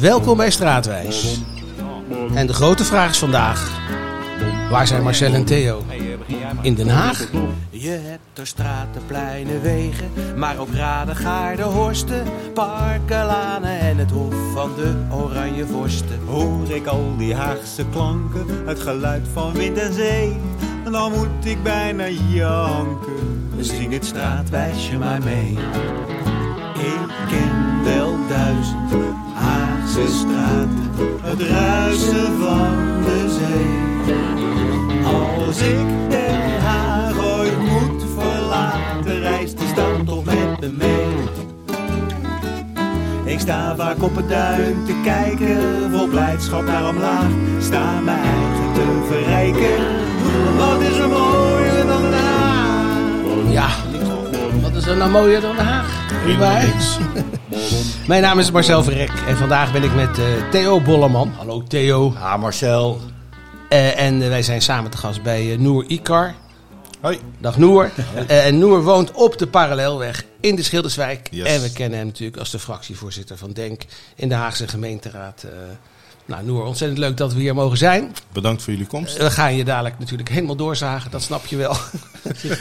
Welkom 0.00 0.36
bij 0.36 0.50
Straatwijs. 0.50 1.40
En 2.34 2.46
de 2.46 2.52
grote 2.52 2.84
vraag 2.84 3.10
is 3.10 3.18
vandaag: 3.18 3.80
waar 4.70 4.86
zijn 4.86 5.02
Marcel 5.02 5.34
en 5.34 5.44
Theo? 5.44 5.82
In 6.62 6.74
Den 6.74 6.88
Haag? 6.88 7.26
Je 7.70 7.90
hebt 7.90 8.38
er 8.38 8.46
straten, 8.46 9.02
pleinen, 9.06 9.62
wegen, 9.62 10.10
maar 10.36 10.58
ook 10.58 10.72
raden, 10.72 11.16
gaarden, 11.16 11.66
horsten, 11.66 12.22
parken, 12.54 13.26
lanen 13.26 13.78
en 13.80 13.98
het 13.98 14.10
hof 14.10 14.34
van 14.54 14.70
de 14.76 14.94
oranje 15.10 15.66
vorsten. 15.66 16.18
Hoor 16.26 16.70
ik 16.70 16.86
al 16.86 17.14
die 17.16 17.34
Haagse 17.34 17.84
klanken, 17.92 18.46
het 18.66 18.80
geluid 18.80 19.26
van 19.32 19.52
wind 19.52 19.78
en 19.78 19.92
zee, 19.92 20.36
dan 20.90 21.12
moet 21.12 21.44
ik 21.44 21.62
bijna 21.62 22.08
janken. 22.08 23.50
Zing 23.60 23.92
het 23.92 24.04
straatwijsje 24.04 24.98
maar 24.98 25.22
mee. 25.22 25.58
Ik 26.74 27.08
ken 27.28 27.84
wel 27.84 28.16
duizend 28.28 29.27
Haagse 29.98 30.16
straten, 30.16 30.90
het 31.22 31.40
ruisen 31.40 32.38
van 32.40 33.02
de 33.04 33.36
zee. 33.38 34.14
Als 35.04 35.60
ik 35.60 36.10
Den 36.10 36.60
Haag 36.60 37.18
ooit 37.18 37.58
moet 37.58 38.04
verlaten, 38.18 39.20
reist 39.20 39.58
die 39.58 39.68
stad 39.68 40.06
toch 40.06 40.24
met 40.24 40.60
me 40.60 40.68
mee. 40.68 41.06
Ik 43.24 43.40
sta 43.40 43.76
vaak 43.76 44.02
op 44.02 44.16
het 44.16 44.28
duin 44.28 44.84
te 44.86 45.00
kijken, 45.04 45.90
vol 45.90 46.06
blijdschap 46.06 46.64
naar 46.66 46.88
omlaag. 46.88 47.30
Sta 47.60 48.00
mijn 48.00 48.18
eigen 48.18 48.72
te 48.74 49.04
verrijken. 49.08 49.84
Wat 50.56 50.80
is 50.80 50.98
er 50.98 51.08
mooier 51.08 51.86
dan 51.86 52.02
Den 52.02 52.12
Haag? 52.12 53.50
Ja, 53.50 53.68
wat 54.62 54.74
is 54.74 54.86
er 54.86 54.96
nou 54.96 55.10
mooier 55.10 55.40
dan 55.40 55.56
Den 55.56 55.64
Haag? 55.64 56.06
Wij. 56.38 56.72
Mijn 58.06 58.22
naam 58.22 58.38
is 58.38 58.50
Marcel 58.50 58.82
Verrek 58.82 59.10
en 59.26 59.36
vandaag 59.36 59.72
ben 59.72 59.82
ik 59.82 59.94
met 59.94 60.18
eh, 60.18 60.24
Theo 60.50 60.80
Bolleman. 60.80 61.32
Hallo 61.36 61.62
Theo. 61.62 62.12
Ja, 62.14 62.36
Marcel. 62.36 63.00
Eh, 63.68 64.00
en 64.00 64.22
eh, 64.22 64.28
wij 64.28 64.42
zijn 64.42 64.62
samen 64.62 64.90
te 64.90 64.96
gast 64.96 65.22
bij 65.22 65.52
eh, 65.52 65.58
Noor 65.58 65.84
Ikar. 65.84 66.34
Hoi. 67.00 67.18
Dag 67.38 67.58
Noor. 67.58 67.90
En 68.26 68.58
Noor 68.58 68.82
woont 68.82 69.12
op 69.12 69.38
de 69.38 69.46
Parallelweg 69.46 70.24
in 70.40 70.56
de 70.56 70.62
Schilderswijk. 70.62 71.28
Yes. 71.30 71.46
En 71.46 71.62
we 71.62 71.72
kennen 71.72 71.98
hem 71.98 72.06
natuurlijk 72.06 72.38
als 72.38 72.50
de 72.50 72.58
fractievoorzitter 72.58 73.36
van 73.36 73.52
DENK 73.52 73.82
in 74.14 74.28
de 74.28 74.34
Haagse 74.34 74.68
gemeenteraad. 74.68 75.44
Nou 76.28 76.44
Noor, 76.44 76.64
ontzettend 76.64 76.98
leuk 76.98 77.16
dat 77.16 77.32
we 77.32 77.40
hier 77.40 77.54
mogen 77.54 77.78
zijn. 77.78 78.14
Bedankt 78.32 78.62
voor 78.62 78.72
jullie 78.72 78.88
komst. 78.88 79.16
We 79.16 79.30
gaan 79.30 79.56
je 79.56 79.64
dadelijk 79.64 79.98
natuurlijk 79.98 80.28
helemaal 80.28 80.56
doorzagen, 80.56 81.10
dat 81.10 81.22
snap 81.22 81.46
je 81.46 81.56
wel. 81.56 81.74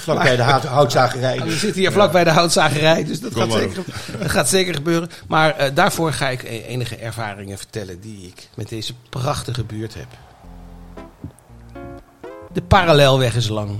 Vlak 0.05 0.23
bij 0.23 0.35
de 0.35 0.41
hout, 0.41 0.63
houtzagerij. 0.63 1.41
We 1.41 1.51
zitten 1.51 1.81
hier 1.81 1.91
vlak 1.91 2.11
bij 2.11 2.23
de 2.23 2.29
houtzagerij, 2.29 3.03
dus 3.03 3.19
dat 3.19 3.35
gaat, 3.35 3.51
zeker, 3.51 3.83
dat 4.19 4.31
gaat 4.31 4.49
zeker 4.49 4.73
gebeuren. 4.73 5.09
Maar 5.27 5.55
eh, 5.55 5.69
daarvoor 5.73 6.13
ga 6.13 6.29
ik 6.29 6.43
e- 6.43 6.61
enige 6.61 6.95
ervaringen 6.95 7.57
vertellen 7.57 7.99
die 8.01 8.27
ik 8.27 8.49
met 8.55 8.69
deze 8.69 8.93
prachtige 9.09 9.63
buurt 9.63 9.93
heb. 9.93 10.07
De 12.53 12.61
parallelweg 12.61 13.35
is 13.35 13.47
lang. 13.47 13.79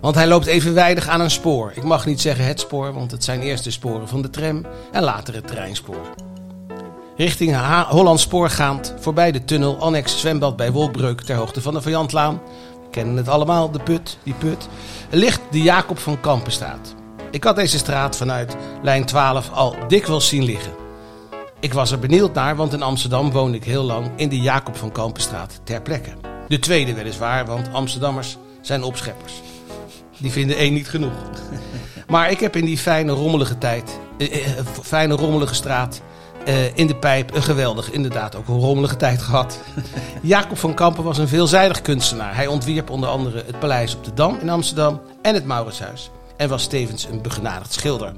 Want 0.00 0.14
hij 0.14 0.26
loopt 0.26 0.46
evenwijdig 0.46 1.08
aan 1.08 1.20
een 1.20 1.30
spoor. 1.30 1.72
Ik 1.74 1.82
mag 1.82 2.06
niet 2.06 2.20
zeggen 2.20 2.44
het 2.46 2.60
spoor, 2.60 2.92
want 2.92 3.10
het 3.10 3.24
zijn 3.24 3.40
eerst 3.40 3.64
de 3.64 3.70
sporen 3.70 4.08
van 4.08 4.22
de 4.22 4.30
tram 4.30 4.66
en 4.92 5.02
later 5.02 5.34
het 5.34 5.46
treinspoor. 5.46 6.14
Richting 7.16 7.52
Ha- 7.54 7.86
Holland 7.88 8.20
Spoorgaand, 8.20 8.94
voorbij 9.00 9.32
de 9.32 9.44
tunnel, 9.44 9.78
annex 9.78 10.20
zwembad 10.20 10.56
bij 10.56 10.72
Wolkbreuk 10.72 11.20
ter 11.20 11.36
hoogte 11.36 11.60
van 11.62 11.74
de 11.74 11.82
Vajantlaan. 11.82 12.40
We 12.82 12.90
kennen 12.90 13.16
het 13.16 13.28
allemaal, 13.28 13.70
de 13.70 13.78
put, 13.78 14.18
die 14.22 14.34
put. 14.34 14.68
Ligt 15.10 15.40
de 15.50 15.62
Jacob 15.62 15.98
van 15.98 16.20
Kampenstraat. 16.20 16.94
Ik 17.30 17.44
had 17.44 17.56
deze 17.56 17.78
straat 17.78 18.16
vanuit 18.16 18.56
lijn 18.82 19.04
12 19.04 19.50
al 19.50 19.76
dikwijls 19.88 20.28
zien 20.28 20.44
liggen. 20.44 20.72
Ik 21.60 21.72
was 21.72 21.90
er 21.90 21.98
benieuwd 21.98 22.34
naar, 22.34 22.56
want 22.56 22.72
in 22.72 22.82
Amsterdam 22.82 23.30
woonde 23.30 23.56
ik 23.56 23.64
heel 23.64 23.84
lang 23.84 24.10
in 24.16 24.28
de 24.28 24.40
Jacob 24.40 24.76
van 24.76 24.92
Kampenstraat 24.92 25.60
ter 25.64 25.82
plekke. 25.82 26.10
De 26.48 26.58
tweede 26.58 26.94
weliswaar, 26.94 27.46
want 27.46 27.72
Amsterdammers 27.72 28.36
zijn 28.60 28.82
opscheppers. 28.82 29.32
Die 30.18 30.32
vinden 30.32 30.56
één 30.56 30.72
niet 30.72 30.88
genoeg. 30.88 31.12
Maar 32.06 32.30
ik 32.30 32.40
heb 32.40 32.56
in 32.56 32.64
die 32.64 32.78
fijne 32.78 33.12
rommelige 33.12 33.58
tijd, 33.58 33.98
eh, 34.18 34.58
eh, 34.58 34.66
fijne 34.82 35.14
rommelige 35.14 35.54
straat, 35.54 36.00
eh, 36.46 36.76
in 36.76 36.86
de 36.86 36.96
pijp 36.96 37.34
een 37.34 37.42
geweldig, 37.42 37.90
inderdaad 37.90 38.36
ook 38.36 38.48
een 38.48 38.60
rommelige 38.60 38.96
tijd 38.96 39.22
gehad. 39.22 39.58
Jacob 40.22 40.58
van 40.58 40.74
Kampen 40.74 41.04
was 41.04 41.18
een 41.18 41.28
veelzijdig 41.28 41.82
kunstenaar. 41.82 42.34
Hij 42.34 42.46
ontwierp 42.46 42.90
onder 42.90 43.08
andere 43.08 43.42
het 43.46 43.58
Paleis 43.58 43.94
op 43.94 44.04
de 44.04 44.14
Dam 44.14 44.38
in 44.40 44.48
Amsterdam 44.48 45.00
en 45.22 45.34
het 45.34 45.44
Mauritshuis. 45.44 46.10
En 46.36 46.48
was 46.48 46.66
tevens 46.66 47.04
een 47.04 47.22
begenadigd 47.22 47.72
schilder. 47.72 48.12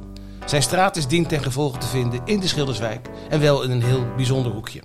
Zijn 0.44 0.62
straat 0.62 0.96
is 0.96 1.06
dien 1.06 1.26
ten 1.26 1.42
gevolge 1.42 1.78
te 1.78 1.86
vinden 1.86 2.20
in 2.24 2.40
de 2.40 2.48
Schilderswijk 2.48 3.08
en 3.28 3.40
wel 3.40 3.62
in 3.62 3.70
een 3.70 3.82
heel 3.82 4.06
bijzonder 4.16 4.52
hoekje. 4.52 4.80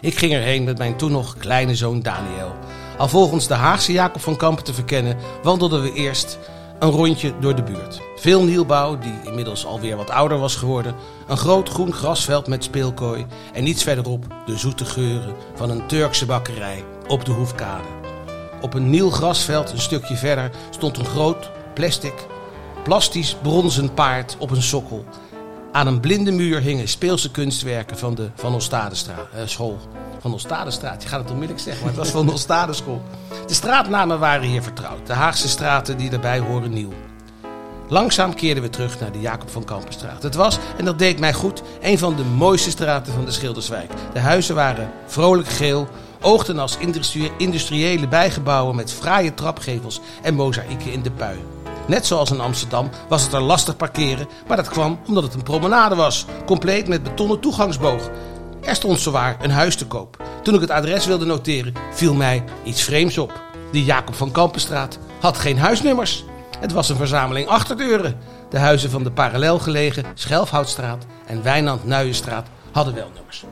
Ik 0.00 0.18
ging 0.18 0.32
erheen 0.32 0.64
met 0.64 0.78
mijn 0.78 0.96
toen 0.96 1.12
nog 1.12 1.36
kleine 1.36 1.74
zoon 1.74 2.02
Daniel. 2.02 2.54
Al 2.98 3.08
volgens 3.08 3.46
de 3.46 3.54
Haagse 3.54 3.92
Jacob 3.92 4.20
van 4.20 4.36
Kampen 4.36 4.64
te 4.64 4.74
verkennen, 4.74 5.16
wandelden 5.42 5.82
we 5.82 5.92
eerst 5.92 6.38
een 6.78 6.90
rondje 6.90 7.32
door 7.40 7.54
de 7.54 7.62
buurt. 7.62 8.00
Veel 8.16 8.44
nieuwbouw, 8.44 8.98
die 8.98 9.20
inmiddels 9.24 9.66
alweer 9.66 9.96
wat 9.96 10.10
ouder 10.10 10.38
was 10.38 10.56
geworden. 10.56 10.94
Een 11.26 11.36
groot 11.36 11.68
groen 11.68 11.92
grasveld 11.92 12.46
met 12.46 12.64
speelkooi. 12.64 13.26
En 13.52 13.66
iets 13.66 13.82
verderop 13.82 14.24
de 14.46 14.58
zoete 14.58 14.84
geuren 14.84 15.34
van 15.54 15.70
een 15.70 15.86
Turkse 15.86 16.26
bakkerij 16.26 16.84
op 17.08 17.24
de 17.24 17.32
Hoefkade. 17.32 17.88
Op 18.60 18.74
een 18.74 18.90
nieuw 18.90 19.10
grasveld, 19.10 19.72
een 19.72 19.80
stukje 19.80 20.16
verder, 20.16 20.50
stond 20.70 20.98
een 20.98 21.04
groot 21.04 21.50
plastic, 21.74 22.26
plastisch 22.84 23.36
bronzen 23.42 23.94
paard 23.94 24.36
op 24.38 24.50
een 24.50 24.62
sokkel. 24.62 25.04
Aan 25.76 25.86
een 25.86 26.00
blinde 26.00 26.30
muur 26.30 26.60
hingen 26.60 26.88
speelse 26.88 27.30
kunstwerken 27.30 27.98
van 27.98 28.14
de 28.14 28.30
Van 28.34 28.54
Ostadestraat 28.54 29.26
eh, 29.34 29.40
school. 29.44 29.78
Van 30.20 30.34
Ostadestraat, 30.34 31.02
je 31.02 31.08
gaat 31.08 31.20
het 31.20 31.30
onmiddellijk 31.30 31.64
zeggen, 31.64 31.84
maar 31.84 31.94
het 31.94 32.02
was 32.02 32.10
Van 32.10 32.32
Ostade 32.32 32.72
school. 32.72 33.02
De 33.46 33.54
straatnamen 33.54 34.18
waren 34.18 34.48
hier 34.48 34.62
vertrouwd. 34.62 35.06
De 35.06 35.12
Haagse 35.12 35.48
straten 35.48 35.96
die 35.96 36.10
daarbij 36.10 36.38
horen 36.38 36.70
nieuw. 36.70 36.92
Langzaam 37.88 38.34
keerden 38.34 38.62
we 38.62 38.70
terug 38.70 39.00
naar 39.00 39.12
de 39.12 39.20
Jacob 39.20 39.50
van 39.50 39.64
Kampenstraat. 39.64 40.22
Het 40.22 40.34
was, 40.34 40.58
en 40.76 40.84
dat 40.84 40.98
deed 40.98 41.18
mij 41.18 41.32
goed, 41.32 41.62
een 41.80 41.98
van 41.98 42.16
de 42.16 42.24
mooiste 42.24 42.70
straten 42.70 43.12
van 43.12 43.24
de 43.24 43.32
Schilderswijk. 43.32 43.90
De 44.12 44.20
huizen 44.20 44.54
waren 44.54 44.90
vrolijk 45.06 45.48
geel, 45.48 45.88
oogden 46.20 46.58
als 46.58 46.78
industriële 47.38 48.08
bijgebouwen 48.08 48.76
met 48.76 48.92
fraaie 48.92 49.34
trapgevels 49.34 50.00
en 50.22 50.34
mozaïeken 50.34 50.92
in 50.92 51.02
de 51.02 51.10
pui. 51.10 51.38
Net 51.86 52.06
zoals 52.06 52.30
in 52.30 52.40
Amsterdam 52.40 52.90
was 53.08 53.22
het 53.22 53.32
er 53.32 53.40
lastig 53.40 53.76
parkeren, 53.76 54.28
maar 54.46 54.56
dat 54.56 54.68
kwam 54.68 54.98
omdat 55.06 55.22
het 55.22 55.34
een 55.34 55.42
promenade 55.42 55.94
was, 55.94 56.24
compleet 56.46 56.88
met 56.88 57.02
betonnen 57.02 57.40
toegangsboog. 57.40 58.10
Er 58.60 58.74
stond 58.74 59.00
zowaar 59.00 59.36
een 59.40 59.50
huis 59.50 59.76
te 59.76 59.86
koop. 59.86 60.16
Toen 60.42 60.54
ik 60.54 60.60
het 60.60 60.70
adres 60.70 61.06
wilde 61.06 61.24
noteren, 61.24 61.72
viel 61.92 62.14
mij 62.14 62.44
iets 62.64 62.82
vreemds 62.82 63.18
op. 63.18 63.40
De 63.72 63.84
Jacob 63.84 64.14
van 64.14 64.30
Kampenstraat 64.30 64.98
had 65.20 65.38
geen 65.38 65.58
huisnummers. 65.58 66.24
Het 66.58 66.72
was 66.72 66.88
een 66.88 66.96
verzameling 66.96 67.48
achterdeuren. 67.48 68.18
De 68.50 68.58
huizen 68.58 68.90
van 68.90 69.02
de 69.02 69.10
parallel 69.10 69.58
gelegen 69.58 70.04
Schelfhoutstraat 70.14 71.06
en 71.26 71.42
Wijnand-Nuijenstraat 71.42 72.46
hadden 72.72 72.94
wel 72.94 73.10
nummers. 73.14 73.44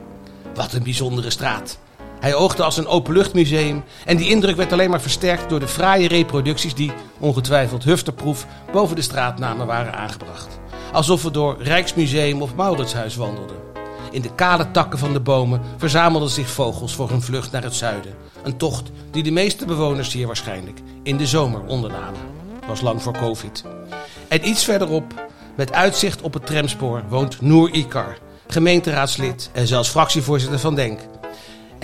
Wat 0.55 0.73
een 0.73 0.83
bijzondere 0.83 1.29
straat. 1.29 1.77
Hij 2.25 2.35
oogde 2.35 2.63
als 2.63 2.77
een 2.77 2.87
openluchtmuseum 2.87 3.83
en 4.05 4.17
die 4.17 4.29
indruk 4.29 4.55
werd 4.55 4.71
alleen 4.71 4.89
maar 4.89 5.01
versterkt 5.01 5.49
door 5.49 5.59
de 5.59 5.67
fraaie 5.67 6.07
reproducties 6.07 6.75
die, 6.75 6.91
ongetwijfeld 7.19 7.83
hufterproef, 7.83 8.45
boven 8.71 8.95
de 8.95 9.01
straatnamen 9.01 9.67
waren 9.67 9.93
aangebracht. 9.93 10.59
Alsof 10.91 11.23
we 11.23 11.31
door 11.31 11.55
Rijksmuseum 11.59 12.41
of 12.41 12.55
Mauritshuis 12.55 13.15
wandelden. 13.15 13.55
In 14.11 14.21
de 14.21 14.35
kale 14.35 14.71
takken 14.71 14.99
van 14.99 15.13
de 15.13 15.19
bomen 15.19 15.61
verzamelden 15.77 16.29
zich 16.29 16.49
vogels 16.49 16.95
voor 16.95 17.09
hun 17.09 17.21
vlucht 17.21 17.51
naar 17.51 17.63
het 17.63 17.75
zuiden. 17.75 18.15
Een 18.43 18.57
tocht 18.57 18.91
die 19.11 19.23
de 19.23 19.31
meeste 19.31 19.65
bewoners 19.65 20.13
hier 20.13 20.27
waarschijnlijk 20.27 20.79
in 21.03 21.17
de 21.17 21.27
zomer 21.27 21.61
ondernamen. 21.65 22.21
Was 22.67 22.81
lang 22.81 23.01
voor 23.01 23.13
covid. 23.13 23.63
En 24.27 24.47
iets 24.47 24.63
verderop, 24.63 25.27
met 25.55 25.73
uitzicht 25.73 26.21
op 26.21 26.33
het 26.33 26.45
tramspoor, 26.45 27.03
woont 27.09 27.41
Noor 27.41 27.69
Ikar, 27.69 28.17
gemeenteraadslid 28.47 29.49
en 29.53 29.67
zelfs 29.67 29.89
fractievoorzitter 29.89 30.59
van 30.59 30.75
DENK. 30.75 30.99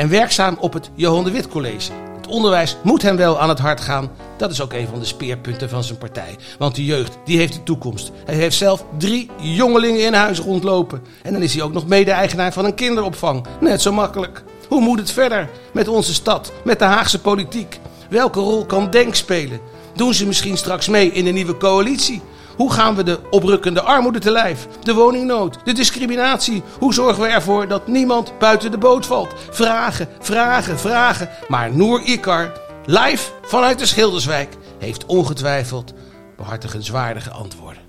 En 0.02 0.10
werkzaam 0.10 0.58
op 0.60 0.74
het 0.74 0.90
Johan 0.96 1.24
de 1.24 1.32
Wit 1.32 1.48
College. 1.48 1.92
Het 2.16 2.28
onderwijs 2.28 2.78
moet 2.84 3.02
hem 3.02 3.16
wel 3.16 3.40
aan 3.40 3.50
het 3.50 3.60
hart 3.60 3.82
gaan. 3.82 4.12
Dat 4.38 4.52
is 4.52 4.62
ook 4.62 4.74
een 4.74 4.88
van 4.88 5.00
de 5.00 5.06
speerpunten 5.06 5.70
van 5.70 5.84
zijn 5.84 5.98
partij. 5.98 6.36
Want 6.58 6.76
de 6.76 6.86
jeugd, 6.86 7.18
die 7.26 7.38
heeft 7.38 7.54
de 7.54 7.64
toekomst. 7.64 8.12
Hij 8.26 8.36
heeft 8.36 8.58
zelf 8.58 8.86
drie 8.98 9.30
jongelingen 9.38 10.06
in 10.06 10.14
huis 10.14 10.40
rondlopen. 10.40 11.02
En 11.24 11.34
dan 11.34 11.42
is 11.42 11.54
hij 11.54 11.64
ook 11.64 11.74
nog 11.74 11.88
mede-eigenaar 11.88 12.54
van 12.54 12.66
een 12.66 12.74
kinderopvang. 12.74 13.46
Net 13.60 13.82
zo 13.82 13.92
makkelijk. 13.92 14.44
Hoe 14.68 14.82
moet 14.82 15.00
het 15.00 15.12
verder 15.12 15.50
met 15.74 15.88
onze 15.88 16.14
stad, 16.14 16.52
met 16.64 16.80
de 16.80 16.86
Haagse 16.86 17.22
politiek? 17.22 17.80
Welke 18.10 18.40
rol 18.40 18.66
kan 18.66 18.90
Denk 18.90 19.16
spelen? 19.16 19.60
Doen 19.96 20.14
ze 20.14 20.28
misschien 20.28 20.58
straks 20.58 20.88
mee 20.88 21.12
in 21.12 21.26
de 21.26 21.32
nieuwe 21.32 21.58
coalitie? 21.58 22.22
Hoe 22.56 22.74
gaan 22.74 22.96
we 22.96 23.04
de 23.04 23.20
oprukkende 23.30 23.82
armoede 23.82 24.20
te 24.20 24.32
lijf? 24.32 24.68
De 24.84 24.94
woningnood, 24.94 25.58
de 25.64 25.74
discriminatie. 25.74 26.64
Hoe 26.80 26.94
zorgen 26.94 27.24
we 27.24 27.28
ervoor 27.30 27.68
dat 27.68 27.88
niemand 27.88 28.34
buiten 28.40 28.72
de 28.72 28.78
boot 28.78 29.06
valt? 29.06 29.34
Vragen, 29.50 30.08
vragen, 30.20 30.80
vragen. 30.80 31.30
Maar 31.48 31.76
Noor 31.76 32.02
Ikar, 32.02 32.52
live 32.86 33.30
vanuit 33.42 33.80
de 33.80 33.86
Schilderswijk, 33.86 34.56
heeft 34.80 35.06
ongetwijfeld 35.06 35.94
behartigenswaardige 36.38 37.30
antwoorden. 37.30 37.82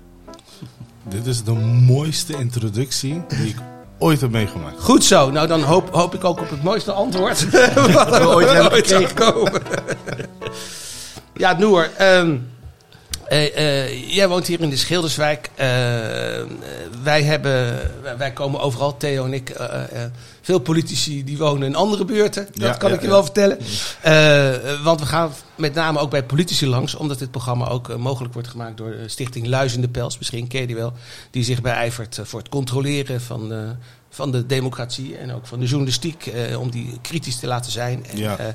Dit 1.03 1.25
is 1.25 1.43
de 1.43 1.51
mooiste 1.87 2.37
introductie 2.37 3.23
die 3.27 3.47
ik 3.47 3.55
ooit 3.99 4.21
heb 4.21 4.31
meegemaakt. 4.31 4.79
Goed 4.81 5.03
zo. 5.03 5.31
Nou, 5.31 5.47
dan 5.47 5.61
hoop, 5.61 5.89
hoop 5.93 6.13
ik 6.13 6.23
ook 6.23 6.39
op 6.39 6.49
het 6.49 6.63
mooiste 6.63 6.91
antwoord. 6.91 7.49
wat 7.93 8.13
er 8.19 8.27
ooit 8.35 8.51
hebben 8.51 8.71
gekregen. 8.71 9.15
komen. 9.15 9.61
ja, 11.33 11.57
Noor. 11.57 11.89
ehm, 11.97 12.37
eh, 13.33 13.83
eh, 13.83 14.13
jij 14.15 14.27
woont 14.27 14.47
hier 14.47 14.61
in 14.61 14.69
de 14.69 14.77
Schilderswijk. 14.77 15.49
Eh, 15.55 15.67
wij, 17.03 17.23
hebben, 17.23 17.79
wij- 18.17 18.31
komen 18.33 18.59
overal, 18.59 18.97
Theo 18.97 19.25
en 19.25 19.33
ik. 19.33 19.55
veel 20.41 20.59
politici 20.59 21.23
die 21.23 21.37
wonen 21.37 21.67
in 21.67 21.75
andere 21.75 22.05
buurten. 22.05 22.47
Dat 22.53 22.77
kan 22.77 22.89
ja, 22.89 22.95
ik 22.95 23.01
je 23.01 23.07
ja. 23.07 23.13
wel 23.13 23.23
vertellen. 23.23 23.57
Want 24.83 24.99
we 24.99 25.05
gaan 25.05 25.31
met 25.55 25.73
name 25.73 25.99
ook 25.99 26.09
bij 26.09 26.23
politici 26.23 26.67
langs. 26.67 26.95
Omdat 26.95 27.19
dit 27.19 27.31
programma 27.31 27.67
ook 27.67 27.97
mogelijk 27.97 28.33
wordt 28.33 28.47
gemaakt 28.47 28.77
door 28.77 28.91
de 28.91 29.07
Stichting 29.07 29.47
Luizende 29.47 29.87
Pels. 29.87 30.17
Misschien 30.17 30.47
ken 30.47 30.61
je 30.61 30.67
die 30.67 30.75
wel. 30.75 30.93
Die 31.31 31.43
zich 31.43 31.61
beijvert 31.61 32.19
voor 32.23 32.39
het 32.39 32.49
controleren 32.49 33.21
van, 33.21 33.75
van 34.13 34.31
de 34.31 34.45
democratie. 34.45 35.17
En 35.17 35.33
ook 35.33 35.47
van 35.47 35.59
de 35.59 35.65
journalistiek. 35.65 36.25
eh, 36.25 36.59
om 36.59 36.69
die 36.71 36.97
kritisch 37.01 37.39
te 37.39 37.47
laten 37.47 37.71
zijn. 37.71 38.05
En, 38.05 38.17
Ja. 38.17 38.37
eh, 38.37 38.47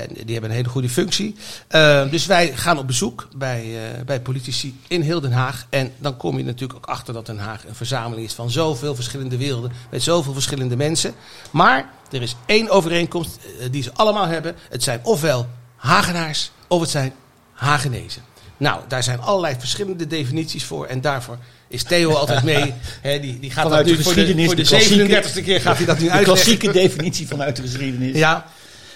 en 0.00 0.08
die 0.12 0.32
hebben 0.32 0.50
een 0.50 0.56
hele 0.56 0.68
goede 0.68 0.88
functie. 0.88 1.34
Eh, 1.68 2.10
dus 2.10 2.26
wij 2.26 2.56
gaan 2.56 2.78
op 2.78 2.86
bezoek 2.86 3.28
bij, 3.36 3.62
eh, 3.64 4.04
bij 4.04 4.20
politici 4.20 4.80
in 4.88 5.00
heel 5.00 5.20
Den 5.20 5.32
Haag. 5.32 5.66
En 5.70 5.92
dan 5.98 6.16
kom 6.16 6.38
je 6.38 6.44
natuurlijk 6.44 6.78
ook 6.78 6.86
achter 6.86 7.14
dat 7.14 7.26
Den 7.26 7.38
Haag 7.38 7.66
een 7.66 7.74
verzameling 7.74 8.26
is 8.26 8.32
van 8.34 8.50
zoveel 8.50 8.94
verschillende 8.94 9.36
werelden. 9.36 9.72
Met 9.90 10.02
zoveel 10.02 10.32
verschillende 10.32 10.76
mensen. 10.76 11.14
Maar 11.50 11.90
er 12.10 12.22
is 12.22 12.36
één 12.46 12.68
overeenkomst 12.70 13.38
die 13.70 13.82
ze 13.82 13.90
allemaal 13.94 14.26
hebben. 14.26 14.56
Het 14.70 14.82
zijn 14.82 15.00
ofwel 15.02 15.48
Hagenaars 15.76 16.50
of 16.68 16.80
het 16.80 16.90
zijn 16.90 17.12
Hagenezen. 17.52 18.22
Nou, 18.56 18.80
daar 18.88 19.02
zijn 19.02 19.20
allerlei 19.20 19.56
verschillende 19.58 20.06
definities 20.06 20.64
voor. 20.64 20.86
En 20.86 21.00
daarvoor 21.00 21.38
is 21.68 21.82
Theo 21.82 22.12
altijd 22.12 22.42
mee. 22.42 22.74
Die, 23.20 23.38
die 23.40 23.50
gaat 23.50 23.62
Vanuit 23.62 23.86
dat 23.86 23.96
nu 23.96 24.02
voor 24.02 24.12
de, 24.14 24.18
geschiedenis, 24.20 24.46
voor 24.46 24.56
de, 24.56 24.62
de 24.62 24.68
klassieke- 24.68 25.40
37e 25.40 25.44
keer 25.44 25.60
gaat 25.60 25.76
hij 25.76 25.86
dat 25.86 25.98
nu 25.98 26.04
De 26.04 26.10
uitleggen. 26.10 26.44
klassieke 26.44 26.72
definitie 26.78 27.26
vanuit 27.28 27.56
de 27.56 27.62
geschiedenis. 27.62 28.16
Ja, 28.16 28.44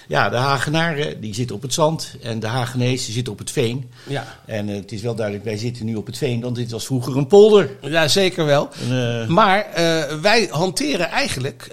Ja, 0.07 0.29
de 0.29 0.35
Hagenaren 0.35 1.21
die 1.21 1.33
zitten 1.33 1.55
op 1.55 1.61
het 1.61 1.73
zand 1.73 2.15
en 2.21 2.39
de 2.39 2.47
Hagenezen 2.47 3.13
zitten 3.13 3.33
op 3.33 3.39
het 3.39 3.51
veen. 3.51 3.91
ja. 4.07 4.37
En 4.45 4.69
eh, 4.69 4.75
het 4.75 4.91
is 4.91 5.01
wel 5.01 5.15
duidelijk, 5.15 5.45
wij 5.45 5.57
zitten 5.57 5.85
nu 5.85 5.95
op 5.95 6.05
het 6.05 6.17
veen, 6.17 6.41
want 6.41 6.55
dit 6.55 6.71
was 6.71 6.85
vroeger 6.85 7.17
een 7.17 7.27
polder. 7.27 7.69
ja, 7.81 8.07
zeker 8.07 8.45
wel. 8.45 8.69
En, 8.89 9.21
eh, 9.21 9.27
Maar 9.27 9.65
eh, 9.73 10.19
wij 10.21 10.47
hanteren 10.51 11.09
eigenlijk 11.09 11.63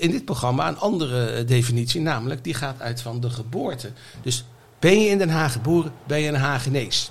in 0.00 0.10
dit 0.10 0.24
programma 0.24 0.68
een 0.68 0.78
andere 0.78 1.44
definitie, 1.44 2.00
namelijk 2.00 2.44
die 2.44 2.54
gaat 2.54 2.80
uit 2.80 3.00
van 3.00 3.20
de 3.20 3.30
geboorte. 3.30 3.90
Dus 4.22 4.44
ben 4.78 5.00
je 5.00 5.08
in 5.08 5.18
Den 5.18 5.30
Haag 5.30 5.52
geboren, 5.52 5.92
ben 6.06 6.20
je 6.20 6.28
een 6.28 6.34
Hagenees. 6.34 7.10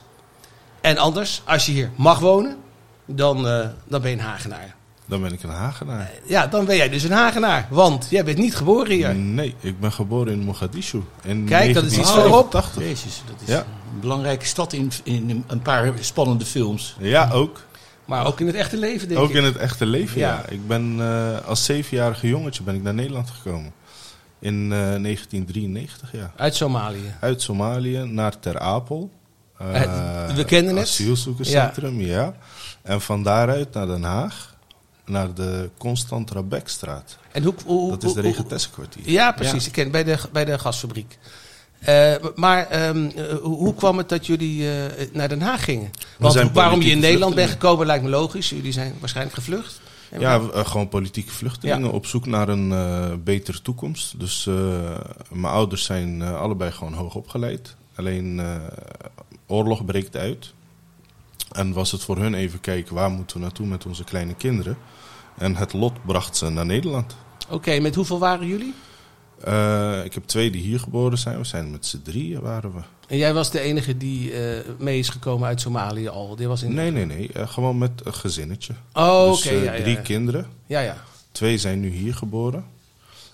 En 0.82 0.98
anders, 0.98 1.42
als 1.46 1.66
je 1.66 1.72
hier 1.72 1.90
mag 1.96 2.20
wonen, 2.20 2.56
dan, 3.06 3.48
eh, 3.48 3.68
dan 3.88 4.02
ben 4.02 4.10
je 4.12 4.18
een 4.18 4.24
Hagenaar. 4.24 4.76
Dan 5.08 5.22
ben 5.22 5.34
ik 5.34 5.44
een 5.44 5.50
Hagenaar. 5.50 6.12
Ja, 6.28 6.48
dan 6.48 6.66
ben 6.66 6.76
jij 6.76 6.90
dus 6.90 7.04
een 7.04 7.12
Hagenaar, 7.12 7.68
want 7.70 8.08
jij 8.10 8.24
bent 8.26 8.38
niet 8.38 8.56
geboren 8.56 8.92
hier. 8.92 9.16
Nee, 9.16 9.56
ik 9.60 9.80
ben 9.80 9.92
geboren 9.92 10.34
in 10.34 10.40
Mogadishu. 10.40 11.02
In 11.24 11.46
Kijk, 11.46 11.74
dat 11.74 11.84
is 11.84 11.98
iets 11.98 12.14
1985. 12.14 12.84
Jezus, 12.84 13.22
dat 13.28 13.36
is 13.42 13.48
Ja. 13.48 13.60
een 13.94 14.00
belangrijke 14.00 14.46
stad 14.46 14.74
in, 14.74 14.92
in 15.04 15.44
een 15.48 15.62
paar 15.62 15.94
spannende 16.00 16.46
films. 16.46 16.96
Ja, 17.00 17.30
ook. 17.32 17.62
Maar 18.06 18.26
ook 18.26 18.40
in 18.40 18.48
het 18.48 18.56
echte 18.56 18.78
leven, 18.78 19.08
denk 19.08 19.20
Ook 19.20 19.30
ik. 19.30 19.36
in 19.36 19.44
het 19.44 19.56
echte 19.58 19.86
leven, 19.86 20.20
Ja. 20.20 20.28
ja. 20.30 20.50
Ik 20.50 20.68
ben 20.68 20.96
eh, 21.00 21.48
als 21.48 21.66
zevenjarige 21.66 22.28
jongetje 22.28 22.64
ben 22.64 22.76
ik 22.76 22.84
naar 22.84 22.94
Nederland 22.94 23.30
gekomen. 23.30 23.72
In 24.40 24.64
eh, 24.64 24.78
1993, 24.80 26.10
ja. 26.12 26.32
Uit 26.36 26.56
Somalië. 26.56 27.16
Uit 27.20 27.42
Somalië 27.42 27.98
naar 28.04 28.40
Ter 28.40 28.60
Apel. 28.60 29.10
Eh, 29.58 29.82
Eh, 29.84 30.36
we 30.36 30.46
kennen 30.46 30.76
het. 30.76 30.86
Asielzoekerscentrum, 30.88 32.02
ja. 32.02 32.34
En 32.86 33.02
van 33.02 33.24
daaruit 33.24 33.74
naar 33.74 33.88
Den 33.88 34.04
Haag. 34.04 34.54
Naar 35.06 35.34
de 35.34 35.70
Constant 35.78 36.32
Rabekstraat. 36.32 37.18
En 37.32 37.44
hoe, 37.44 37.54
hoe, 37.66 37.90
Dat 37.90 38.04
is 38.04 38.14
de 38.14 38.22
Regentessenkwartier. 38.22 39.10
Ja, 39.10 39.32
precies. 39.32 39.68
Ik 39.68 39.72
ken 39.72 39.92
bij 39.92 40.04
de, 40.04 40.18
bij 40.32 40.46
de 40.46 40.60
gasfabriek. 40.60 41.18
Eh, 41.80 42.14
maar 42.36 42.68
ehm, 42.68 43.06
eh, 43.06 43.24
hoe, 43.42 43.58
hoe 43.58 43.74
kwam 43.74 43.98
het 43.98 44.10
dat 44.10 44.26
jullie 44.26 44.70
eh, 44.70 45.08
naar 45.14 45.30
Den 45.30 45.42
Haag 45.42 45.64
gingen? 45.64 45.92
Want 46.18 46.52
waarom 46.52 46.82
je 46.82 46.92
in 46.92 47.00
Nederland 47.00 47.36
bent 47.36 47.50
gekomen 47.50 47.86
lijkt 47.86 48.04
me 48.04 48.10
logisch. 48.10 48.50
Jullie 48.50 48.72
zijn 48.72 48.94
waarschijnlijk 49.00 49.36
gevlucht. 49.36 49.82
Ja, 50.20 50.42
gewoon 50.54 50.90
politieke 50.90 51.32
vluchtelingen 51.32 51.92
op 51.92 52.06
zoek 52.06 52.26
naar 52.26 52.50
een 52.50 52.72
eh, 52.72 53.14
betere 53.24 53.62
toekomst. 53.62 54.20
Dus 54.20 54.48
eh, 54.48 54.56
mijn 55.30 55.54
ouders 55.54 55.84
zijn 55.84 56.22
eh, 56.22 56.42
allebei 56.42 56.72
gewoon 56.72 56.94
hoog 56.94 57.16
opgeleid. 57.16 57.76
Alleen 57.96 58.40
eh, 58.40 58.56
oorlog 59.48 59.86
breekt 59.86 60.16
uit. 60.16 60.54
En 61.56 61.74
was 61.74 61.92
het 61.92 62.04
voor 62.04 62.18
hun 62.18 62.34
even 62.34 62.62
kijken 62.62 62.96
waar 62.96 63.10
moeten 63.10 63.38
we 63.38 63.44
naartoe 63.44 63.66
met 63.66 63.86
onze 63.86 64.04
kleine 64.04 64.36
kinderen. 64.36 64.78
En 65.38 65.56
het 65.56 65.74
lot 65.74 66.06
bracht 66.06 66.38
ze 66.38 66.50
naar 66.50 66.66
Nederland. 66.66 67.16
Oké, 67.50 67.80
met 67.80 67.96
hoeveel 67.96 68.20
waren 68.20 68.48
jullie? 68.48 68.74
Eh, 69.44 70.06
ik 70.06 70.14
heb 70.14 70.24
twee 70.24 70.52
die 70.52 70.62
hier 70.62 70.80
geboren 70.80 71.18
zijn. 71.18 71.38
We 71.38 71.44
zijn 71.44 71.72
met 71.72 71.86
z'n 71.86 72.02
drieën 72.02 72.42
waren 72.42 72.74
we. 72.74 72.82
En 73.08 73.18
jij 73.18 73.34
was 73.34 73.52
de 73.52 73.60
enige 73.60 73.98
die 73.98 74.32
eh, 74.32 74.70
mee 74.80 75.00
is 75.00 75.10
gekomen 75.10 75.48
uit 75.48 75.62
Somalië 75.62 76.08
al. 76.08 76.36
Die 76.36 76.48
was 76.48 76.64
in... 76.64 76.74
Nee, 76.74 76.92
nee, 76.92 77.06
nee. 77.06 77.30
eh, 77.34 77.48
gewoon 77.48 77.78
met 77.78 77.92
een 78.04 78.14
gezinnetje. 78.14 78.74
Oh, 78.94 79.30
dus 79.32 79.46
oké. 79.46 79.56
eh, 79.56 79.64
ja, 79.64 79.74
ja, 79.74 79.82
drie 79.82 79.96
ja. 79.96 80.02
kinderen. 80.02 80.48
Ja, 80.66 80.80
ja. 80.80 80.98
Twee 81.32 81.58
zijn 81.58 81.80
nu 81.80 81.90
hier 81.90 82.16
geboren. 82.16 82.66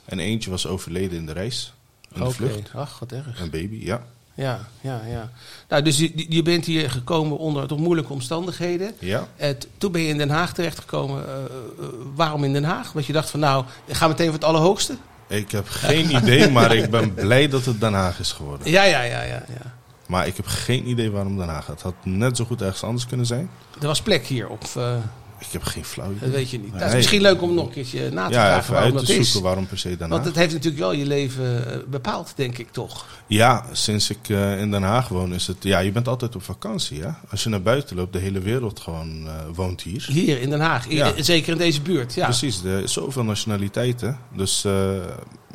En 0.05 0.19
eentje 0.19 0.49
was 0.49 0.67
overleden 0.67 1.17
in 1.17 1.25
de 1.25 1.31
reis. 1.31 1.73
In 2.13 2.23
de 2.23 2.31
vlucht. 2.31 2.71
Ach, 2.75 2.99
wat 2.99 3.11
erg. 3.11 3.39
Een 3.39 3.49
baby, 3.49 3.85
ja. 3.85 4.05
Ja, 4.33 4.59
ja, 4.81 5.01
ja. 5.09 5.29
Nou, 5.69 5.81
dus 5.83 5.97
je, 5.97 6.25
je 6.29 6.41
bent 6.41 6.65
hier 6.65 6.89
gekomen 6.91 7.37
onder 7.37 7.67
toch 7.67 7.79
moeilijke 7.79 8.13
omstandigheden. 8.13 8.91
Ja. 8.99 9.27
T- 9.37 9.67
toen 9.77 9.91
ben 9.91 10.01
je 10.01 10.07
in 10.07 10.17
Den 10.17 10.29
Haag 10.29 10.53
terechtgekomen. 10.53 11.27
Eh, 11.27 11.33
eh, 11.43 11.85
waarom 12.15 12.43
in 12.43 12.53
Den 12.53 12.63
Haag? 12.63 12.91
Want 12.91 13.05
je 13.05 13.13
dacht 13.13 13.29
van 13.29 13.39
nou, 13.39 13.65
ik 13.85 13.93
ga 13.95 14.07
meteen 14.07 14.25
voor 14.25 14.35
het 14.35 14.43
allerhoogste. 14.43 14.95
Ik 15.27 15.51
heb 15.51 15.69
geen 15.69 16.15
idee, 16.21 16.49
maar 16.49 16.75
ik 16.75 16.89
ben 16.89 17.13
blij 17.13 17.47
dat 17.47 17.65
het 17.65 17.79
Den 17.79 17.93
Haag 17.93 18.19
is 18.19 18.31
geworden. 18.31 18.71
Ja, 18.71 18.83
ja, 18.83 19.01
ja, 19.01 19.21
ja. 19.21 19.43
ja. 19.47 19.73
Maar 20.07 20.27
ik 20.27 20.35
heb 20.35 20.45
geen 20.47 20.87
idee 20.89 21.11
waarom 21.11 21.37
Den 21.37 21.47
Haag. 21.47 21.67
Het 21.67 21.81
had 21.81 21.93
net 22.03 22.37
zo 22.37 22.45
goed 22.45 22.61
ergens 22.61 22.83
anders 22.83 23.05
kunnen 23.07 23.25
zijn. 23.25 23.49
Er 23.81 23.87
was 23.87 24.01
plek 24.01 24.25
hier, 24.25 24.47
of 24.49 24.75
eh, 24.75 24.95
Ik 25.39 25.47
heb 25.51 25.63
geen 25.63 25.85
flauw 25.85 26.07
idee. 26.11 26.19
dat 26.19 26.29
weet 26.29 26.49
je 26.49 26.59
niet. 26.59 26.71
Dat 26.71 26.81
is 26.81 26.87
Nee. 26.87 26.95
misschien 26.95 27.21
leuk 27.21 27.41
om 27.41 27.53
nog 27.53 27.65
een 27.65 27.71
keertje 27.71 28.09
na 28.11 28.27
te 28.27 28.33
Ja, 28.33 28.45
vragen 28.45 28.73
waarom 28.73 28.97
uit 28.97 29.07
dat 29.07 29.15
is. 29.17 29.25
zoeken 29.25 29.41
waarom 29.41 29.67
per 29.67 29.77
se 29.77 29.97
Den 29.97 30.09
Want 30.09 30.25
het 30.25 30.35
heeft 30.35 30.53
natuurlijk 30.53 30.81
wel 30.81 30.91
je 30.91 31.05
leven 31.05 31.63
bepaald, 31.89 32.33
denk 32.35 32.57
ik 32.57 32.71
toch. 32.71 33.05
Ja, 33.33 33.65
sinds 33.71 34.09
ik 34.09 34.29
eh, 34.29 34.59
in 34.59 34.71
Den 34.71 34.83
Haag 34.83 35.07
woon 35.07 35.33
is 35.33 35.47
het... 35.47 35.57
Ja, 35.61 35.79
je 35.79 35.91
bent 35.91 36.07
altijd 36.07 36.35
op 36.35 36.43
vakantie, 36.43 36.97
ja. 36.97 37.19
Als 37.29 37.43
je 37.43 37.49
naar 37.49 37.61
buiten 37.61 37.95
loopt, 37.95 38.13
de 38.13 38.19
hele 38.19 38.39
wereld 38.39 38.79
gewoon 38.79 39.27
eh, 39.27 39.33
woont 39.53 39.81
hier. 39.81 40.05
Hier 40.09 40.41
in 40.41 40.49
Den 40.49 40.59
Haag, 40.59 40.89
Ja. 40.89 41.11
zeker 41.17 41.51
in 41.51 41.57
deze 41.57 41.81
buurt. 41.81 42.13
Ja. 42.13 42.23
Precies, 42.25 42.63
er 42.63 42.89
zoveel 42.89 43.23
nationaliteiten. 43.23 44.17
Dus 44.35 44.63
eh, 44.65 44.71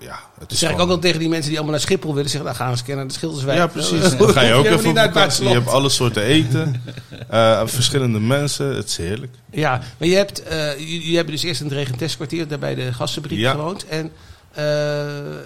ja, 0.00 0.18
het 0.38 0.52
is 0.52 0.58
zeg 0.58 0.70
ik 0.70 0.78
ook 0.78 0.88
al 0.90 0.98
tegen 0.98 1.18
die 1.18 1.28
mensen 1.28 1.48
die 1.48 1.56
allemaal 1.58 1.76
naar 1.76 1.84
Schiphol 1.86 2.14
willen. 2.14 2.30
Zeggen, 2.30 2.44
nou 2.44 2.56
gaan 2.56 2.66
we 2.66 2.70
eens 2.72 2.80
een 2.80 2.86
keer 2.86 2.96
naar 2.96 3.06
de 3.06 3.12
Schilderswijk. 3.12 3.58
Ja, 3.58 3.66
precies. 3.66 4.00
Dan 4.00 4.16
Dan 4.18 4.28
ga 4.28 4.40
je 4.40 4.52
ook 4.52 4.64
even 4.64 4.90
op 4.90 4.96
vakantie. 4.96 5.44
Je 5.48 5.54
hebt 5.54 5.68
alle 5.68 5.88
soorten 5.88 6.22
eten. 6.22 6.82
eh, 7.28 7.62
verschillende 7.66 8.20
mensen. 8.20 8.76
Het 8.76 8.88
is 8.88 8.96
heerlijk. 8.96 9.34
Ja, 9.50 9.80
maar 9.98 10.08
je 10.08 10.14
hebt, 10.14 10.42
eh 10.42 10.78
jullie 10.78 11.16
hebben 11.16 11.34
dus 11.34 11.42
eerst 11.42 11.60
in 11.60 11.66
het 11.66 11.74
Regenteskwartier, 11.74 12.48
daar 12.48 12.58
bij 12.58 12.74
de 12.74 12.92
gasfabriek 12.92 13.38
Ja. 13.38 13.50
gewoond. 13.50 13.86
En, 13.86 14.04
eh, 14.04 14.10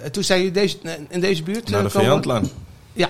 en 0.03 0.11
toen 0.11 0.23
zijn 0.23 0.39
jullie 0.39 0.53
deze, 0.53 0.77
in 1.09 1.19
deze 1.19 1.43
buurt 1.43 1.69
Naar 1.69 1.81
de 1.81 1.87
eh, 1.87 1.93
Vijandlaan. 1.93 2.49
Ja, 2.93 3.09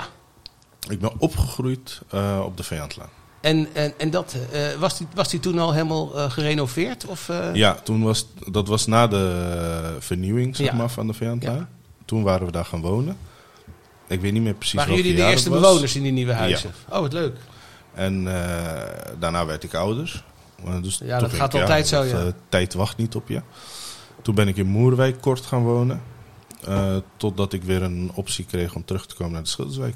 Ik 0.90 1.00
ben 1.00 1.12
opgegroeid 1.18 2.02
eh, 2.10 2.42
op 2.46 2.58
de 2.58 2.64
Vijandlaan. 2.64 3.10
en, 3.42 3.68
en, 3.74 3.94
en 3.98 4.10
dat, 4.10 4.36
eh, 4.52 4.62
was, 4.80 4.98
die, 4.98 5.08
was 5.16 5.30
die 5.30 5.40
toen 5.40 5.60
al 5.60 5.74
helemaal 5.74 6.18
eh, 6.18 6.32
gerenoveerd? 6.32 7.06
Of, 7.06 7.30
eh? 7.30 7.50
Ja, 7.54 7.76
toen 7.84 8.04
was, 8.04 8.28
dat 8.50 8.68
was 8.68 8.86
na 8.88 9.08
de 9.08 9.48
eh, 9.84 9.90
vernieuwing 10.00 10.56
zeg 10.56 10.68
Ja. 10.68 10.74
maar, 10.74 10.90
van 10.90 11.08
de 11.08 11.14
Vijandlaan. 11.14 11.56
Ja. 11.56 11.70
Toen 12.06 12.24
waren 12.24 12.46
we 12.46 12.52
daar 12.52 12.66
gaan 12.66 12.82
wonen. 12.82 13.18
Ik 14.08 14.22
weet 14.22 14.32
niet 14.34 14.42
meer 14.44 14.54
precies 14.54 14.76
Waren 14.76 14.96
jullie 14.96 15.16
de 15.16 15.24
eerste 15.26 15.50
bewoners 15.50 15.96
in 15.96 16.04
die 16.04 16.12
nieuwe 16.12 16.34
huizen? 16.34 16.72
Oh, 16.90 17.00
wat 17.00 17.14
leuk. 17.14 17.36
En 17.94 18.28
eh, 18.28 18.82
daarna 19.20 19.46
werd 19.46 19.64
ik 19.64 19.74
ouder. 19.74 20.24
Eh, 20.66 20.82
Dus 20.82 21.00
Ja, 21.04 21.20
dat 21.20 21.34
gaat 21.34 21.54
altijd 21.54 21.88
zo, 21.88 22.04
ja. 22.04 22.18
eh, 22.20 22.26
tijd 22.50 22.74
wacht 22.74 22.98
niet 22.98 23.16
op 23.16 23.28
je. 23.30 23.42
Toen 24.22 24.36
ben 24.36 24.48
ik 24.48 24.58
in 24.58 24.68
Moerwijk 24.68 25.22
kort 25.22 25.46
gaan 25.46 25.64
wonen. 25.64 26.02
eh, 26.68 26.96
totdat 27.18 27.54
ik 27.54 27.64
weer 27.64 27.82
een 27.82 28.12
optie 28.14 28.46
kreeg 28.46 28.76
om 28.76 28.86
terug 28.86 29.06
te 29.06 29.16
komen 29.16 29.34
naar 29.34 29.44
de 29.44 29.50
Schilderswijk. 29.50 29.96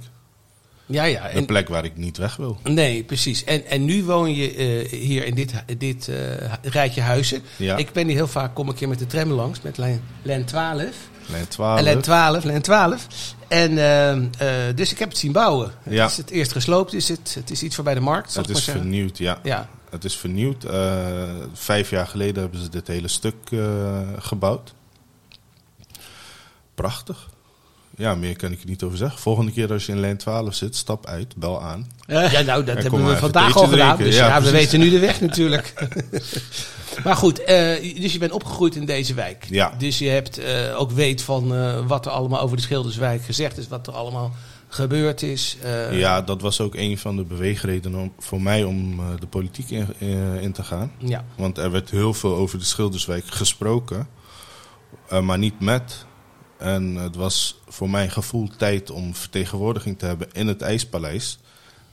Ja, 0.85 1.03
ja. 1.03 1.29
Een 1.29 1.35
En, 1.35 1.45
plek 1.45 1.67
waar 1.69 1.85
ik 1.85 1.97
niet 1.97 2.17
weg 2.17 2.35
wil. 2.35 2.57
nee, 2.63 3.03
precies. 3.03 3.43
En, 3.43 3.65
en 3.65 3.85
nu 3.85 4.03
woon 4.03 4.35
je 4.35 4.53
eh, 4.55 4.99
hier 4.99 5.25
in 5.25 5.35
dit, 5.35 5.53
dit 5.77 6.07
eh, 6.07 6.15
rijtje 6.61 7.01
huizen. 7.01 7.41
Ja. 7.57 7.77
Ik 7.77 7.91
ben 7.91 8.05
hier 8.07 8.15
heel 8.15 8.27
vaak, 8.27 8.55
kom 8.55 8.69
ik 8.69 8.79
hier 8.79 8.87
met 8.87 8.99
de 8.99 9.05
tram 9.07 9.31
langs, 9.31 9.61
met 9.61 9.77
lijn, 9.77 10.01
lijn 10.21 10.45
12. 10.45 10.85
Lijn 11.25 11.47
12. 11.47 11.77
En 11.77 11.83
lijn 11.83 12.01
12, 12.01 12.43
lijn 12.43 12.61
12. 12.61 13.07
En, 13.47 13.77
ehm, 13.77 14.25
eh, 14.37 14.47
dus 14.75 14.91
ik 14.91 14.99
heb 14.99 15.09
het 15.09 15.17
zien 15.17 15.31
bouwen. 15.31 15.71
Ja. 15.89 16.01
Het 16.03 16.11
is 16.11 16.17
het 16.17 16.29
eerst 16.29 16.51
gesloopt, 16.51 16.93
is 16.93 17.07
het, 17.07 17.35
het 17.39 17.51
is 17.51 17.63
iets 17.63 17.75
voor 17.75 17.83
bij 17.83 17.93
de 17.93 17.99
markt, 17.99 18.35
Het 18.35 18.49
is 18.49 18.63
zeggen. 18.63 18.81
vernieuwd, 18.83 19.17
ja. 19.17 19.39
Ja, 19.43 19.69
Het 19.89 20.03
is 20.05 20.15
vernieuwd. 20.17 20.63
Eh, 20.63 21.03
vijf 21.53 21.89
jaar 21.89 22.07
geleden 22.07 22.41
hebben 22.41 22.61
ze 22.61 22.69
dit 22.69 22.87
hele 22.87 23.07
stuk 23.07 23.35
eh, 23.51 23.59
gebouwd. 24.19 24.73
Prachtig. 26.75 27.29
Ja, 27.97 28.15
meer 28.15 28.35
kan 28.35 28.51
ik 28.51 28.61
er 28.61 28.67
niet 28.67 28.83
over 28.83 28.97
zeggen. 28.97 29.19
Volgende 29.19 29.51
keer 29.51 29.71
als 29.71 29.85
je 29.85 29.91
in 29.91 29.99
lijn 29.99 30.17
12 30.17 30.53
zit, 30.55 30.75
stap 30.75 31.07
uit, 31.07 31.35
bel 31.35 31.61
aan. 31.61 31.91
ja 32.07 32.41
nou, 32.41 32.63
dat 32.63 32.81
hebben 32.81 33.05
we 33.05 33.17
vandaag 33.17 33.55
al 33.55 33.67
gedaan. 33.67 33.95
drinken. 33.95 34.05
Dus 34.05 34.15
Ja, 34.15 34.27
ja, 34.27 34.41
we 34.41 34.51
weten 34.51 34.79
nu 34.79 34.89
de 34.89 34.99
weg 34.99 35.21
natuurlijk. 35.21 35.73
Maar 37.03 37.15
goed, 37.15 37.43
eh, 37.43 38.01
dus 38.01 38.13
je 38.13 38.19
bent 38.19 38.31
opgegroeid 38.31 38.75
in 38.75 38.85
deze 38.85 39.13
wijk. 39.13 39.45
Ja. 39.49 39.73
Dus 39.77 39.97
je 39.97 40.09
hebt 40.09 40.37
eh, 40.37 40.79
ook 40.79 40.91
weet 40.91 41.21
van 41.21 41.55
eh, 41.55 41.87
wat 41.87 42.05
er 42.05 42.11
allemaal 42.11 42.41
over 42.41 42.57
de 42.57 42.63
Schilderswijk 42.63 43.23
gezegd 43.23 43.57
is, 43.57 43.67
wat 43.67 43.87
er 43.87 43.93
allemaal 43.93 44.33
gebeurd 44.67 45.21
is. 45.21 45.57
Ja, 45.91 46.21
dat 46.21 46.41
was 46.41 46.61
ook 46.61 46.75
een 46.75 46.97
van 46.97 47.15
de 47.15 47.23
beweegredenen 47.23 47.99
om, 47.99 48.13
voor 48.19 48.41
mij 48.41 48.63
om 48.63 49.01
de 49.19 49.27
politiek 49.27 49.69
in, 49.69 49.87
in 50.41 50.51
te 50.51 50.63
gaan. 50.63 50.91
ja. 50.97 51.25
Want 51.37 51.57
er 51.57 51.71
werd 51.71 51.89
heel 51.89 52.13
veel 52.13 52.35
over 52.35 52.59
de 52.59 52.65
Schilderswijk 52.65 53.25
gesproken, 53.27 54.07
maar 55.21 55.37
niet 55.37 55.59
met. 55.59 56.05
En 56.57 56.95
het 56.95 57.15
was 57.15 57.59
voor 57.67 57.89
mijn 57.89 58.11
gevoel 58.11 58.49
tijd 58.57 58.91
om 58.91 59.15
vertegenwoordiging 59.15 59.99
te 59.99 60.05
hebben 60.05 60.27
in 60.31 60.47
het 60.47 60.61
IJspaleis, 60.61 61.39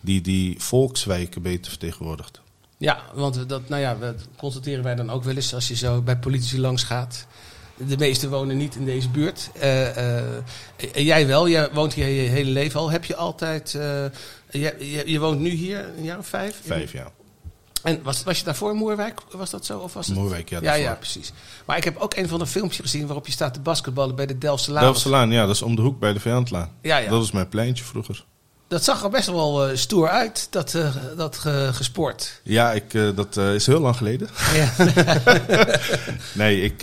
die 0.01 0.21
die 0.21 0.55
volkswijken 0.59 1.43
beter 1.43 1.71
vertegenwoordigt. 1.71 2.42
Ja, 2.83 3.03
want 3.15 3.49
dat, 3.49 3.69
nou 3.69 3.83
ja, 3.83 3.95
dat 3.95 4.15
constateren 4.37 4.85
wij 4.85 4.95
dan 4.95 5.11
ook 5.11 5.25
wel 5.25 5.35
eens 5.35 5.55
als 5.55 5.69
je 5.69 5.77
zo 5.77 6.01
bij 6.01 6.17
politici 6.17 6.61
langs 6.61 6.83
gaat. 6.85 7.27
De 7.77 7.97
meesten 7.99 8.31
wonen 8.31 8.57
niet 8.57 8.75
in 8.75 8.85
deze 8.85 9.09
buurt. 9.09 9.51
Eh, 9.59 10.19
eh, 10.19 10.25
jij 10.95 11.27
wel, 11.27 11.49
jij 11.49 11.71
woont 11.73 11.95
hier 11.95 12.09
je 12.09 12.29
hele 12.29 12.51
leven 12.51 12.81
al. 12.81 12.91
Heb 12.91 13.05
je 13.05 13.17
altijd. 13.17 13.75
eh, 13.75 14.05
je, 14.51 14.77
je, 14.79 15.03
je 15.07 15.19
woont 15.19 15.41
nu 15.41 15.51
hier 15.51 15.89
een 15.97 16.05
jaar 16.05 16.19
of 16.19 16.27
vijf? 16.27 16.61
Vijf 16.65 16.93
jaar. 16.93 17.11
En 17.83 18.03
was, 18.03 18.23
was 18.23 18.39
je 18.39 18.45
daarvoor 18.45 18.71
in 18.71 18.77
Moerwijk? 18.77 19.21
Was 19.31 19.51
dat 19.51 19.67
zo? 19.67 19.79
Of 19.79 19.93
was 19.93 20.07
het... 20.07 20.17
Moerwijk, 20.17 20.49
ja, 20.51 20.57
Ja, 20.57 20.63
daarvoor. 20.63 20.85
ja, 20.85 20.95
precies. 20.95 21.33
Maar 21.65 21.77
ik 21.77 21.85
heb 21.85 21.97
ook 21.97 22.15
een 22.15 22.29
van 22.29 22.39
de 22.39 22.47
filmpjes 22.47 22.81
gezien 22.81 23.07
waarop 23.07 23.27
je 23.27 23.33
staat 23.33 23.55
te 23.55 23.61
basketballen 23.61 24.15
bij 24.15 24.27
de 24.27 24.39
Delftse 24.39 24.73
Laan. 24.73 24.83
Delftselaan, 24.83 25.31
ja, 25.31 25.47
dat 25.47 25.55
is 25.55 25.63
om 25.63 25.77
de 25.77 25.83
hoek 25.83 25.99
bij 25.99 26.13
de 26.13 26.21
Vijandlaan. 26.21 26.71
Ja, 26.83 26.97
ja. 26.97 27.09
Dat 27.11 27.19
was 27.19 27.31
mijn 27.31 27.49
pleintje 27.49 27.85
vroeger. 27.85 28.25
Dat 28.73 28.85
zag 28.85 29.03
er 29.03 29.11
best 29.11 29.27
wel 29.27 29.67
eh, 29.69 29.77
stoer 29.77 30.09
uit, 30.09 30.47
dat, 30.51 30.75
eh, 30.75 30.95
dat 31.17 31.37
ge- 31.39 31.71
gesport. 31.73 32.41
Ja, 32.45 32.73
ik, 32.73 32.95
eh, 32.95 33.09
dat 33.15 33.37
is 33.37 33.67
heel 33.67 33.81
lang 33.81 33.97
geleden. 33.97 34.29
Ja. 34.55 34.73
Nee, 36.35 36.63
ik, 36.63 36.83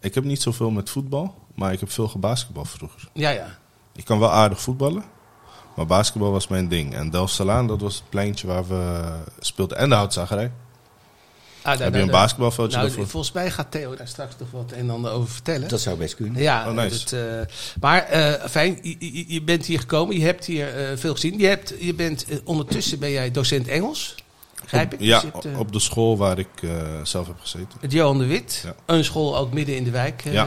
ik 0.00 0.14
heb 0.14 0.24
niet 0.24 0.42
zoveel 0.42 0.70
met 0.70 0.90
voetbal, 0.90 1.34
maar 1.54 1.72
ik 1.72 1.80
heb 1.80 1.90
veel 1.90 2.08
gebasketbal 2.08 2.64
vroeger. 2.64 3.08
ja, 3.12 3.30
ja. 3.30 3.46
Ik 3.94 4.04
kan 4.04 4.18
wel 4.18 4.30
aardig 4.30 4.60
voetballen, 4.60 5.04
maar 5.76 5.86
basketbal 5.86 6.30
was 6.30 6.48
mijn 6.48 6.68
ding. 6.68 6.94
En 6.94 7.10
Delftselaan, 7.10 7.66
dat 7.66 7.80
was 7.80 7.94
het 7.94 8.08
pleintje 8.08 8.46
waar 8.46 8.66
we 8.68 9.02
speelden. 9.40 9.76
En 9.78 9.88
de 9.88 9.94
houtzagerij. 9.94 10.52
Ah, 11.72 11.74
daar- 11.74 11.86
heb 11.86 11.94
je 11.94 12.00
een 12.00 12.10
basketbalveldje 12.10 12.76
Nou, 12.76 12.88
daarvoor? 12.88 13.08
volgens 13.08 13.32
mij 13.32 13.50
gaat 13.50 13.70
Theo 13.70 13.96
daar 13.96 14.08
straks 14.08 14.34
nog 14.38 14.50
wat 14.50 14.72
een 14.72 14.78
en 14.78 14.90
ander 14.90 15.10
over 15.10 15.28
vertellen. 15.28 15.68
Dat 15.68 15.80
zou 15.80 15.96
best 15.98 16.14
kunnen. 16.14 16.42
Ja, 16.42 16.68
Oh, 16.68 16.74
nice. 16.74 16.98
dat, 16.98 17.12
eh, 17.12 17.54
maar 17.80 18.02
eh, 18.04 18.48
fijn, 18.50 18.78
je, 19.28 19.42
bent 19.42 19.66
hier 19.66 19.78
gekomen, 19.80 20.16
je 20.18 20.24
hebt 20.24 20.44
hier 20.44 20.76
eh, 20.90 20.96
veel 20.96 21.12
gezien. 21.12 21.38
Je, 21.38 21.46
hebt, 21.46 21.74
je 21.78 21.94
bent, 21.94 22.26
ondertussen 22.44 22.98
ben 22.98 23.10
jij 23.10 23.30
docent 23.30 23.68
Engels, 23.68 24.14
begrijp 24.62 24.92
ik? 24.94 25.00
ja, 25.00 25.20
Dus 25.20 25.30
hebt, 25.42 25.58
op 25.58 25.72
de 25.72 25.80
school 25.80 26.16
waar 26.16 26.38
ik 26.38 26.48
eh, 26.62 26.70
zelf 27.02 27.26
heb 27.26 27.36
gezeten. 27.40 27.68
het 27.80 27.92
Johan 27.92 28.18
de 28.18 28.26
Wit, 28.26 28.60
Ja. 28.64 28.74
een 28.86 29.04
school 29.04 29.36
ook 29.36 29.52
midden 29.52 29.76
in 29.76 29.84
de 29.84 29.90
wijk, 29.90 30.22
eh, 30.24 30.32
Ja. 30.32 30.46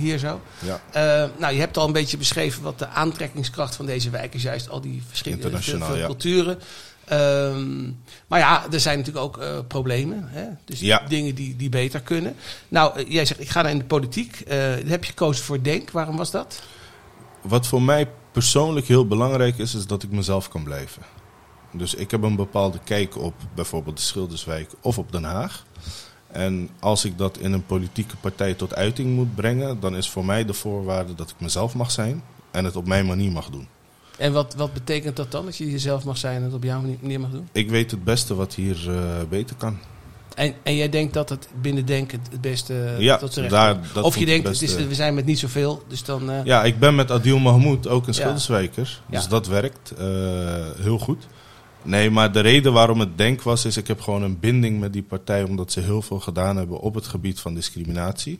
hier 0.00 0.18
zo. 0.18 0.40
Ja, 0.58 0.80
Eh, 0.92 1.28
nou, 1.38 1.52
je 1.54 1.60
hebt 1.60 1.76
al 1.76 1.86
een 1.86 1.92
beetje 1.92 2.16
beschreven 2.16 2.62
wat 2.62 2.78
de 2.78 2.88
aantrekkingskracht 2.88 3.76
van 3.76 3.86
deze 3.86 4.10
wijk 4.10 4.34
is. 4.34 4.42
Juist 4.42 4.68
al 4.68 4.80
die 4.80 5.02
verschillende 5.08 5.50
ja. 5.96 6.06
Ehm, 7.10 7.82
maar 8.26 8.38
ja, 8.38 8.66
er 8.72 8.80
zijn 8.80 8.98
natuurlijk 8.98 9.24
ook 9.24 9.38
eh, 9.38 9.58
problemen. 9.68 10.28
Hè? 10.28 10.44
Dus 10.64 10.80
Ja. 10.80 11.02
dingen 11.08 11.34
die, 11.34 11.56
die 11.56 11.68
beter 11.68 12.00
kunnen. 12.00 12.34
Nou, 12.68 12.98
eh, 12.98 13.10
jij 13.10 13.24
zegt, 13.24 13.40
ik 13.40 13.48
ga 13.48 13.62
naar 13.62 13.70
in 13.70 13.78
de 13.78 13.84
politiek. 13.84 14.40
Eh, 14.40 14.58
heb 14.86 15.04
je 15.04 15.10
gekozen 15.10 15.44
voor 15.44 15.62
Denk. 15.62 15.90
Waarom 15.90 16.16
was 16.16 16.30
dat? 16.30 16.62
Wat 17.40 17.66
voor 17.66 17.82
mij 17.82 18.08
persoonlijk 18.32 18.86
heel 18.86 19.06
belangrijk 19.06 19.58
is, 19.58 19.74
is 19.74 19.86
dat 19.86 20.02
ik 20.02 20.10
mezelf 20.10 20.48
kan 20.48 20.62
blijven. 20.64 21.02
Dus 21.72 21.94
ik 21.94 22.10
heb 22.10 22.22
een 22.22 22.36
bepaalde 22.36 22.78
kijk 22.84 23.16
op 23.16 23.34
bijvoorbeeld 23.54 23.96
de 23.96 24.02
Schilderswijk 24.02 24.70
of 24.80 24.98
op 24.98 25.12
Den 25.12 25.24
Haag. 25.24 25.64
En 26.26 26.68
als 26.80 27.04
ik 27.04 27.18
dat 27.18 27.38
in 27.38 27.52
een 27.52 27.66
politieke 27.66 28.16
partij 28.16 28.54
tot 28.54 28.74
uiting 28.74 29.14
moet 29.14 29.34
brengen, 29.34 29.80
dan 29.80 29.96
is 29.96 30.10
voor 30.10 30.24
mij 30.24 30.44
de 30.44 30.54
voorwaarde 30.54 31.14
dat 31.14 31.30
ik 31.30 31.36
mezelf 31.38 31.74
mag 31.74 31.90
zijn 31.90 32.22
en 32.50 32.64
het 32.64 32.76
op 32.76 32.86
mijn 32.86 33.06
manier 33.06 33.32
mag 33.32 33.50
doen. 33.50 33.68
En 34.20 34.32
wat, 34.32 34.54
wat 34.54 34.72
betekent 34.72 35.16
dat 35.16 35.30
dan? 35.30 35.44
Dat 35.44 35.56
je 35.56 35.70
jezelf 35.70 36.04
mag 36.04 36.18
zijn 36.18 36.36
en 36.36 36.42
het 36.42 36.54
op 36.54 36.62
jouw 36.64 36.80
manier- 36.80 37.20
mag 37.20 37.30
doen? 37.30 37.48
Ik 37.52 37.70
weet 37.70 37.90
het 37.90 38.04
beste 38.04 38.34
wat 38.34 38.54
hier 38.54 38.90
eh, 38.90 38.98
beter 39.28 39.56
kan. 39.56 39.78
En, 40.34 40.54
en 40.62 40.76
jij 40.76 40.88
denkt 40.88 41.14
dat 41.14 41.28
het 41.28 41.48
binnen 41.60 41.86
Denk 41.86 42.10
het, 42.10 42.40
beste 42.40 42.94
Ja, 42.98 43.16
tot 43.16 43.32
z'n 43.32 43.40
recht 43.40 43.50
daar- 43.52 43.80
dat 43.94 44.04
Of 44.04 44.18
je 44.18 44.26
denkt, 44.26 44.46
het 44.46 44.54
het 44.54 44.62
is, 44.68 44.74
beste. 44.74 44.88
we 44.88 44.94
zijn 44.94 45.14
met 45.14 45.24
niet 45.24 45.38
zoveel, 45.38 45.82
dus 45.88 46.04
dan... 46.04 46.30
eh, 46.30 46.44
Ja, 46.44 46.64
ik 46.64 46.78
ben 46.78 46.94
met 46.94 47.10
Adil 47.10 47.38
Mahmoud 47.38 47.88
ook 47.88 48.00
een 48.06 48.12
Ja. 48.12 48.18
Schilderswijker. 48.20 49.02
Dus 49.10 49.22
Ja. 49.22 49.28
dat 49.28 49.46
werkt 49.46 49.90
eh, 49.98 50.04
heel 50.78 50.98
goed. 50.98 51.26
Nee, 51.82 52.10
maar 52.10 52.32
de 52.32 52.40
reden 52.40 52.72
waarom 52.72 53.00
het 53.00 53.18
denk 53.18 53.42
was, 53.42 53.64
is 53.64 53.76
ik 53.76 53.86
heb 53.86 54.00
gewoon 54.00 54.22
een 54.22 54.38
binding 54.40 54.80
met 54.80 54.92
die 54.92 55.02
partij, 55.02 55.42
omdat 55.42 55.72
ze 55.72 55.80
heel 55.80 56.02
veel 56.02 56.20
gedaan 56.20 56.56
hebben 56.56 56.80
op 56.80 56.94
het 56.94 57.06
gebied 57.06 57.40
van 57.40 57.54
discriminatie. 57.54 58.38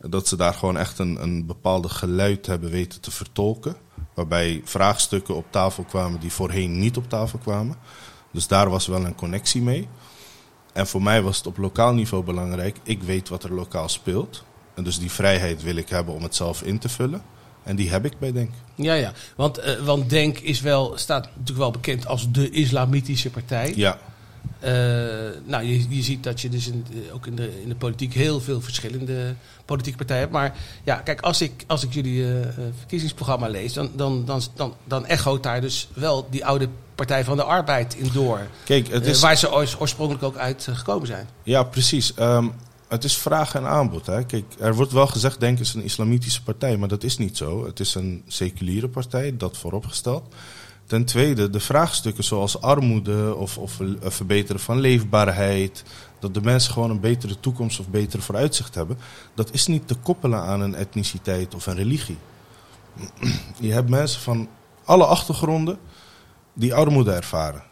Dat 0.00 0.28
ze 0.28 0.36
daar 0.36 0.54
gewoon 0.54 0.76
echt 0.76 0.98
een, 0.98 1.22
een 1.22 1.46
bepaalde 1.46 1.88
geluid 1.88 2.46
hebben 2.46 2.70
weten 2.70 3.00
te 3.00 3.10
vertolken. 3.10 3.76
Waarbij 4.16 4.60
vraagstukken 4.64 5.34
op 5.34 5.46
tafel 5.50 5.84
kwamen 5.84 6.20
die 6.20 6.32
voorheen 6.32 6.78
niet 6.78 6.96
op 6.96 7.08
tafel 7.08 7.38
kwamen. 7.38 7.76
Dus 8.30 8.46
daar 8.46 8.70
was 8.70 8.86
wel 8.86 9.04
een 9.04 9.14
connectie 9.14 9.62
mee. 9.62 9.88
En 10.72 10.86
voor 10.86 11.02
mij 11.02 11.22
was 11.22 11.36
het 11.36 11.46
op 11.46 11.56
lokaal 11.56 11.94
niveau 11.94 12.24
belangrijk. 12.24 12.76
Ik 12.82 13.02
weet 13.02 13.28
wat 13.28 13.44
er 13.44 13.54
lokaal 13.54 13.88
speelt. 13.88 14.44
En 14.74 14.84
dus 14.84 14.98
die 14.98 15.10
vrijheid 15.10 15.62
wil 15.62 15.76
ik 15.76 15.88
hebben 15.88 16.14
om 16.14 16.22
het 16.22 16.34
zelf 16.34 16.62
in 16.62 16.78
te 16.78 16.88
vullen. 16.88 17.22
En 17.62 17.76
die 17.76 17.90
heb 17.90 18.04
ik 18.04 18.18
bij 18.18 18.32
Denk. 18.32 18.50
Ja, 18.74 18.94
ja. 18.94 19.12
Want, 19.36 19.58
eh, 19.58 19.84
want 19.84 20.10
Denk 20.10 20.38
is 20.38 20.60
wel, 20.60 20.92
staat 20.96 21.24
natuurlijk 21.24 21.58
wel 21.58 21.70
bekend 21.70 22.06
als 22.06 22.30
de 22.30 22.50
islamitische 22.50 23.30
partij. 23.30 23.72
Ja, 23.76 23.98
Eh, 24.58 24.72
nou, 25.44 25.64
je, 25.64 25.88
je 25.88 26.02
ziet 26.02 26.24
dat 26.24 26.40
je 26.40 26.48
dus 26.48 26.66
in, 26.66 26.86
eh, 26.92 27.14
ook 27.14 27.26
in 27.26 27.34
de, 27.34 27.62
in 27.62 27.68
de 27.68 27.74
politiek 27.74 28.14
heel 28.14 28.40
veel 28.40 28.60
verschillende 28.60 29.34
politieke 29.64 29.98
partijen 29.98 30.22
hebt. 30.22 30.34
Maar 30.34 30.56
ja, 30.84 30.96
kijk, 30.96 31.20
als 31.20 31.40
ik, 31.40 31.64
als 31.66 31.84
ik 31.84 31.92
jullie 31.92 32.32
eh, 32.32 32.48
verkiezingsprogramma 32.78 33.48
lees, 33.48 33.72
dan, 33.72 33.90
dan, 33.94 34.24
dan, 34.24 34.42
dan, 34.54 34.74
dan 34.84 35.06
echoot 35.06 35.42
daar 35.42 35.60
dus 35.60 35.88
wel 35.94 36.26
die 36.30 36.46
oude 36.46 36.68
Partij 36.94 37.24
van 37.24 37.36
de 37.36 37.42
Arbeid 37.42 37.94
in 37.94 38.10
door. 38.12 38.40
kijk, 38.64 38.88
het 38.88 39.06
is, 39.06 39.20
waar 39.20 39.36
ze 39.36 39.52
oors- 39.52 39.80
oorspronkelijk 39.80 40.24
ook 40.24 40.36
uit 40.36 40.68
gekomen 40.72 41.06
zijn. 41.06 41.28
ja 41.42 41.62
precies. 41.62 42.14
Ehm, 42.14 42.48
het 42.88 43.04
is 43.04 43.16
vraag 43.16 43.54
en 43.54 43.66
aanbod. 43.66 44.06
Hè. 44.06 44.24
Kijk, 44.24 44.44
er 44.58 44.74
wordt 44.74 44.92
wel 44.92 45.06
gezegd, 45.06 45.40
Denk 45.40 45.58
is 45.58 45.74
een 45.74 45.82
islamitische 45.82 46.42
partij, 46.42 46.76
maar 46.76 46.88
dat 46.88 47.02
is 47.02 47.18
niet 47.18 47.36
zo. 47.36 47.66
Het 47.66 47.80
is 47.80 47.94
een 47.94 48.22
seculiere 48.26 48.88
partij, 48.88 49.36
dat 49.36 49.56
vooropgesteld. 49.56 50.34
Ten 50.86 51.04
tweede, 51.04 51.50
de 51.50 51.60
vraagstukken 51.60 52.24
zoals 52.24 52.60
armoede 52.60 53.34
of, 53.34 53.58
of 53.58 53.80
verbeteren 54.00 54.60
van 54.60 54.80
leefbaarheid, 54.80 55.84
dat 56.18 56.34
de 56.34 56.40
mensen 56.40 56.72
gewoon 56.72 56.90
een 56.90 57.00
betere 57.00 57.40
toekomst 57.40 57.80
of 57.80 57.88
betere 57.88 58.22
vooruitzicht 58.22 58.74
hebben, 58.74 58.98
dat 59.34 59.52
is 59.52 59.66
niet 59.66 59.88
te 59.88 59.94
koppelen 59.94 60.42
aan 60.42 60.60
een 60.60 60.74
etniciteit 60.74 61.54
of 61.54 61.66
een 61.66 61.74
religie. 61.74 62.18
Je 63.60 63.72
hebt 63.72 63.88
mensen 63.88 64.20
van 64.20 64.48
alle 64.84 65.04
achtergronden 65.04 65.78
die 66.52 66.74
armoede 66.74 67.12
ervaren. 67.12 67.62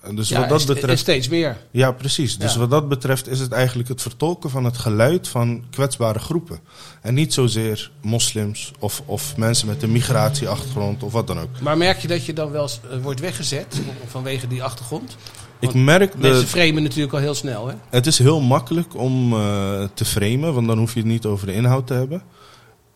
En 0.00 0.16
Dus 0.16 0.28
ja, 0.28 0.40
wat 0.40 0.48
dat 0.48 0.66
betreft. 0.66 1.00
steeds 1.00 1.28
meer. 1.28 1.56
Ja, 1.70 1.92
precies. 1.92 2.38
Dus 2.38 2.52
Ja. 2.52 2.58
wat 2.58 2.70
dat 2.70 2.88
betreft 2.88 3.28
is 3.28 3.40
het 3.40 3.52
eigenlijk 3.52 3.88
het 3.88 4.02
vertolken 4.02 4.50
van 4.50 4.64
het 4.64 4.76
geluid 4.78 5.28
van 5.28 5.64
kwetsbare 5.70 6.18
groepen. 6.18 6.60
En 7.02 7.14
niet 7.14 7.34
zozeer 7.34 7.90
moslims 8.02 8.72
of, 8.78 9.02
of 9.06 9.36
mensen 9.36 9.66
met 9.66 9.82
een 9.82 9.92
migratieachtergrond 9.92 11.02
of 11.02 11.12
wat 11.12 11.26
dan 11.26 11.38
ook. 11.38 11.60
Maar 11.60 11.76
merk 11.76 11.98
je 11.98 12.08
dat 12.08 12.24
je 12.24 12.32
dan 12.32 12.50
wel 12.50 12.68
eh, 12.90 12.98
wordt 13.02 13.20
weggezet 13.20 13.80
vanwege 14.06 14.46
die 14.46 14.62
achtergrond? 14.62 15.16
Ik 15.60 15.74
merk 15.74 16.18
Mensen 16.18 16.40
de, 16.40 16.46
framen 16.46 16.82
natuurlijk 16.82 17.12
al 17.12 17.18
heel 17.20 17.34
snel, 17.34 17.66
hè? 17.66 17.74
het 17.90 18.06
is 18.06 18.18
heel 18.18 18.40
makkelijk 18.40 18.96
om 18.96 19.32
eh, 19.32 19.82
te 19.94 20.04
framen, 20.04 20.54
want 20.54 20.66
dan 20.66 20.78
hoef 20.78 20.94
je 20.94 21.00
het 21.00 21.08
niet 21.08 21.24
over 21.26 21.46
de 21.46 21.52
inhoud 21.54 21.86
te 21.86 21.94
hebben. 21.94 22.22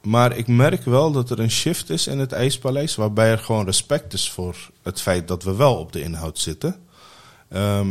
Maar 0.02 0.36
ik 0.36 0.46
merk 0.48 0.84
wel 0.84 1.12
dat 1.12 1.30
er 1.30 1.40
een 1.40 1.50
shift 1.50 1.90
is 1.90 2.06
in 2.06 2.18
het 2.18 2.32
IJspaleis, 2.32 2.94
waarbij 2.94 3.30
er 3.30 3.38
gewoon 3.38 3.64
respect 3.64 4.12
is 4.12 4.30
voor 4.30 4.56
het 4.82 5.00
feit 5.00 5.28
dat 5.28 5.42
we 5.42 5.54
wel 5.56 5.74
op 5.74 5.92
de 5.92 6.02
inhoud 6.02 6.38
zitten. 6.38 6.76
Ehm, 7.52 7.88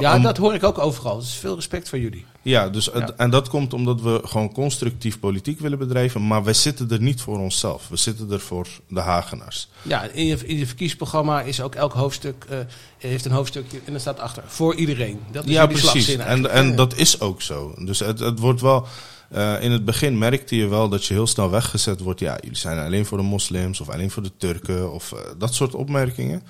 Ja, 0.00 0.16
om- 0.16 0.22
dat 0.22 0.36
hoor 0.36 0.54
ik 0.54 0.62
ook 0.64 0.78
overal. 0.78 1.18
Dus 1.18 1.34
veel 1.34 1.54
respect 1.54 1.88
voor 1.88 1.98
jullie. 1.98 2.24
Ja, 2.42 2.68
dus 2.68 2.84
Ja. 2.94 3.10
en 3.16 3.30
dat 3.30 3.48
komt 3.48 3.74
omdat 3.74 4.00
we 4.00 4.20
gewoon 4.24 4.52
constructief 4.52 5.18
politiek 5.20 5.60
willen 5.60 5.78
bedrijven. 5.78 6.26
Maar 6.26 6.44
wij 6.44 6.54
zitten 6.54 6.90
er 6.90 7.00
niet 7.00 7.20
voor 7.20 7.38
onszelf. 7.38 7.88
We 7.88 7.96
zitten 7.96 8.30
er 8.30 8.40
voor 8.40 8.66
de 8.88 9.00
Hagenaars. 9.00 9.68
Ja, 9.82 10.02
in 10.02 10.26
je, 10.26 10.36
in 10.46 10.56
je 10.56 10.66
verkiezingsprogramma 10.66 11.40
is 11.42 11.60
ook 11.60 11.74
elk 11.74 11.92
hoofdstuk 11.92 12.46
eh, 12.48 12.58
heeft 12.98 13.24
een 13.24 13.30
hoofdstukje 13.32 13.80
en 13.84 13.94
er 13.94 14.00
staat 14.00 14.20
achter 14.20 14.42
voor 14.46 14.74
iedereen. 14.74 15.20
Dat 15.32 15.44
is 15.44 15.50
ja, 15.50 15.66
precies. 15.66 16.08
En, 16.08 16.20
en 16.50 16.62
Ja, 16.62 16.70
ja. 16.70 16.76
dat 16.76 16.96
is 16.96 17.20
ook 17.20 17.42
zo. 17.42 17.74
Dus 17.78 17.98
het, 17.98 18.18
het 18.18 18.38
wordt 18.38 18.60
wel. 18.60 18.86
eh, 19.30 19.62
in 19.62 19.72
het 19.72 19.84
begin 19.84 20.18
merkte 20.18 20.56
je 20.56 20.66
wel 20.66 20.88
dat 20.88 21.04
je 21.04 21.14
heel 21.14 21.26
snel 21.26 21.50
weggezet 21.50 22.00
wordt. 22.00 22.20
Ja, 22.20 22.38
jullie 22.40 22.56
zijn 22.56 22.78
alleen 22.78 23.06
voor 23.06 23.18
de 23.18 23.24
moslims 23.24 23.80
of 23.80 23.88
alleen 23.88 24.10
voor 24.10 24.22
de 24.22 24.32
Turken 24.36 24.92
of 24.92 25.12
eh, 25.12 25.18
dat 25.38 25.54
soort 25.54 25.74
opmerkingen. 25.74 26.42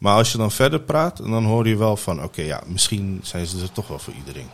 Maar 0.00 0.16
als 0.16 0.32
je 0.32 0.38
dan 0.38 0.50
verder 0.50 0.80
praat, 0.80 1.16
dan 1.16 1.44
hoor 1.44 1.68
je 1.68 1.76
wel 1.76 1.96
van: 1.96 2.22
oké, 2.22 2.42
ja, 2.42 2.62
misschien 2.66 3.20
zijn 3.22 3.46
ze 3.46 3.62
er 3.62 3.72
toch 3.72 3.88
wel 3.88 3.98
voor 3.98 4.12
iedereen. 4.12 4.48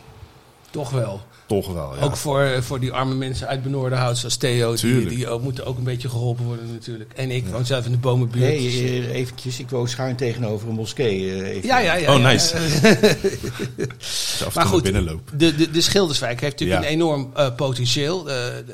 Toch 0.69 0.89
wel. 0.89 1.21
Toch 1.47 1.73
wel, 1.73 1.95
ja. 1.95 2.01
Ook 2.01 2.15
voor, 2.15 2.63
voor 2.63 2.79
die 2.79 2.91
arme 2.91 3.15
mensen 3.15 3.47
uit 3.47 3.63
Benoordenhout, 3.63 4.17
zoals 4.17 4.35
Theo. 4.35 4.69
Die, 4.71 4.79
Tuurlijk. 4.79 5.09
die 5.09 5.27
ook, 5.29 5.41
moeten 5.41 5.65
ook 5.65 5.77
een 5.77 5.83
beetje 5.83 6.09
geholpen 6.09 6.45
worden 6.45 6.71
natuurlijk. 6.73 7.11
En 7.15 7.31
ik 7.31 7.45
woon 7.47 7.65
zelf 7.65 7.85
in 7.85 7.91
de 7.91 7.97
bomenbuurt. 7.97 8.45
Nee, 8.45 8.67
eh, 8.67 9.15
eventjes. 9.15 9.59
Ik 9.59 9.69
woon 9.69 9.87
schuin 9.87 10.15
tegenover 10.15 10.67
een 10.69 10.75
moskee. 10.75 11.31
eh, 11.31 11.49
even. 11.49 11.67
ja, 11.67 11.79
ja, 11.79 11.93
ja. 11.95 12.13
Oh, 12.15 12.19
ja. 12.21 12.27
nice. 12.31 12.55
Maar 14.55 14.65
goed, 14.65 14.85
de, 14.85 15.55
de, 15.55 15.71
de 15.71 15.81
Schilderswijk 15.81 16.41
heeft 16.41 16.59
natuurlijk 16.59 16.81
Ja. 16.81 16.87
een 16.87 16.93
enorm 16.93 17.31
eh, 17.35 17.55
potentieel. 17.55 18.25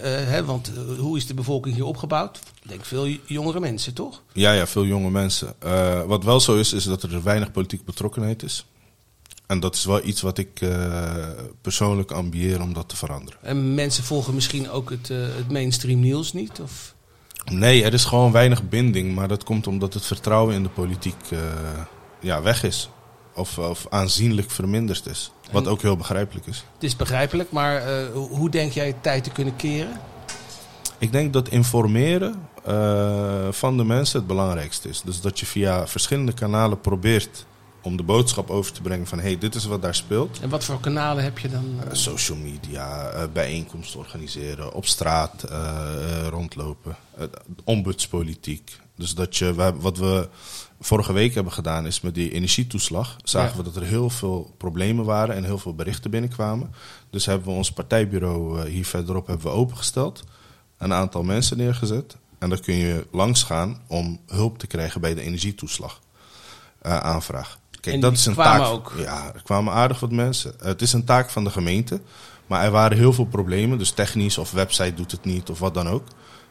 hè, 0.01 0.45
want 0.45 0.71
hoe 0.99 1.17
is 1.17 1.27
de 1.27 1.33
bevolking 1.33 1.75
hier 1.75 1.85
opgebouwd? 1.85 2.39
Ik 2.63 2.69
denk 2.69 2.85
veel 2.85 3.07
jongere 3.25 3.59
mensen, 3.59 3.93
toch? 3.93 4.21
Ja, 4.33 4.53
ja, 4.53 4.67
veel 4.67 4.85
jonge 4.85 5.09
mensen. 5.09 5.53
Eh, 5.59 6.03
wat 6.03 6.23
wel 6.23 6.39
zo 6.39 6.55
is, 6.55 6.73
is 6.73 6.83
dat 6.83 7.03
er 7.03 7.23
weinig 7.23 7.51
politieke 7.51 7.83
betrokkenheid 7.85 8.43
is. 8.43 8.65
En 9.47 9.59
dat 9.59 9.75
is 9.75 9.85
wel 9.85 10.05
iets 10.05 10.21
wat 10.21 10.37
ik 10.37 10.61
eh, 10.61 11.13
persoonlijk 11.61 12.11
ambieer 12.11 12.61
om 12.61 12.73
dat 12.73 12.89
te 12.89 12.95
veranderen. 12.95 13.39
En 13.41 13.73
mensen 13.73 14.03
volgen 14.03 14.33
misschien 14.33 14.69
ook 14.69 14.89
het, 14.89 15.09
eh, 15.09 15.17
het 15.17 15.51
mainstream 15.51 15.99
nieuws 15.99 16.33
niet? 16.33 16.59
Of? 16.61 16.95
Nee, 17.51 17.83
er 17.83 17.93
is 17.93 18.05
gewoon 18.05 18.31
weinig 18.31 18.69
binding. 18.69 19.15
Maar 19.15 19.27
dat 19.27 19.43
komt 19.43 19.67
omdat 19.67 19.93
het 19.93 20.05
vertrouwen 20.05 20.55
in 20.55 20.63
de 20.63 20.69
politiek 20.69 21.15
eh, 21.29 21.39
ja, 22.19 22.41
weg 22.41 22.63
is. 22.63 22.89
Of, 23.35 23.57
of 23.57 23.85
aanzienlijk 23.89 24.51
verminderd 24.51 25.05
is. 25.05 25.31
Wat 25.51 25.65
En- 25.65 25.69
ook 25.71 25.81
heel 25.81 25.97
begrijpelijk 25.97 26.45
is. 26.47 26.63
Het 26.73 26.83
is 26.83 26.95
begrijpelijk, 26.95 27.51
maar 27.51 28.07
hoe- 28.11 28.49
denk 28.49 28.71
jij 28.71 28.95
tijd 29.01 29.23
te 29.23 29.29
kunnen 29.29 29.55
keren? 29.55 29.99
Ik 30.97 31.11
denk 31.11 31.33
dat 31.33 31.49
informeren 31.49 32.47
van 33.51 33.77
de 33.77 33.83
mensen 33.83 34.17
het 34.17 34.27
belangrijkste 34.27 34.89
is. 34.89 35.01
Dus 35.01 35.21
dat 35.21 35.39
je 35.39 35.45
via 35.45 35.87
verschillende 35.87 36.33
kanalen 36.33 36.79
probeert 36.81 37.45
om 37.83 37.97
de 37.97 38.03
boodschap 38.03 38.49
over 38.49 38.71
te 38.73 38.81
brengen 38.81 39.07
van... 39.07 39.17
hé, 39.17 39.23
hey, 39.23 39.37
dit 39.37 39.55
is 39.55 39.65
wat 39.65 39.81
daar 39.81 39.95
speelt. 39.95 40.39
En 40.41 40.49
wat 40.49 40.63
voor 40.63 40.79
kanalen 40.79 41.23
heb 41.23 41.37
je 41.39 41.49
dan? 41.49 41.65
eh? 41.81 41.87
Eh, 41.87 41.93
social 41.93 42.37
media, 42.37 43.09
eh, 43.09 43.23
bijeenkomsten 43.33 43.99
organiseren, 43.99 44.73
op 44.73 44.85
straat 44.85 45.43
eh, 45.43 46.27
rondlopen, 46.29 46.95
ombudspolitiek. 47.63 48.79
Dus 48.95 49.15
dat 49.15 49.37
je, 49.37 49.53
we 49.53 49.73
wat 49.79 49.97
we 49.97 50.29
vorige 50.79 51.13
week 51.13 51.33
hebben 51.33 51.53
gedaan 51.53 51.85
is 51.85 52.01
met 52.01 52.15
die 52.15 52.31
energietoeslag, 52.31 53.17
zagen 53.23 53.51
Ja. 53.51 53.57
we 53.57 53.63
dat 53.63 53.75
er 53.75 53.83
heel 53.87 54.09
veel 54.09 54.53
problemen 54.57 55.05
waren 55.05 55.35
en 55.35 55.43
heel 55.43 55.57
veel 55.57 55.75
berichten 55.75 56.11
binnenkwamen. 56.11 56.73
Dus 57.09 57.25
hebben 57.25 57.47
we 57.47 57.53
ons 57.53 57.71
partijbureau 57.71 58.69
hier 58.69 58.85
verderop 58.85 59.27
hebben 59.27 59.45
we 59.45 59.51
opengesteld, 59.51 60.23
een 60.77 60.93
aantal 60.93 61.23
mensen 61.23 61.57
neergezet. 61.57 62.17
En 62.39 62.49
dan 62.49 62.59
kun 62.59 62.73
je 62.75 63.07
langs 63.11 63.43
gaan 63.43 63.81
om 63.87 64.19
hulp 64.27 64.57
te 64.57 64.67
krijgen 64.67 65.01
bij 65.01 65.13
de 65.13 65.21
energietoeslag 65.21 66.01
aanvraag. 66.81 67.59
Kijk, 67.83 67.95
En 67.95 68.01
dat 68.01 68.09
die 68.11 68.19
is 68.19 68.25
een 68.25 68.33
kwamen 68.33 68.61
taak. 68.65 68.73
ook? 68.73 68.93
Ja, 68.97 69.31
er 69.33 69.41
kwamen 69.43 69.73
aardig 69.73 69.99
wat 69.99 70.11
mensen. 70.11 70.53
Het 70.61 70.81
is 70.81 70.93
een 70.93 71.03
taak 71.05 71.29
van 71.29 71.43
de 71.43 71.49
gemeente. 71.49 72.01
Maar 72.47 72.63
er 72.63 72.71
waren 72.71 72.97
heel 72.97 73.13
veel 73.13 73.25
problemen. 73.25 73.77
Dus 73.77 73.91
technisch 73.91 74.37
of 74.37 74.51
website 74.51 74.93
doet 74.93 75.11
het 75.11 75.25
niet 75.25 75.49
of 75.49 75.59
wat 75.59 75.73
dan 75.73 75.89
ook. 75.89 76.03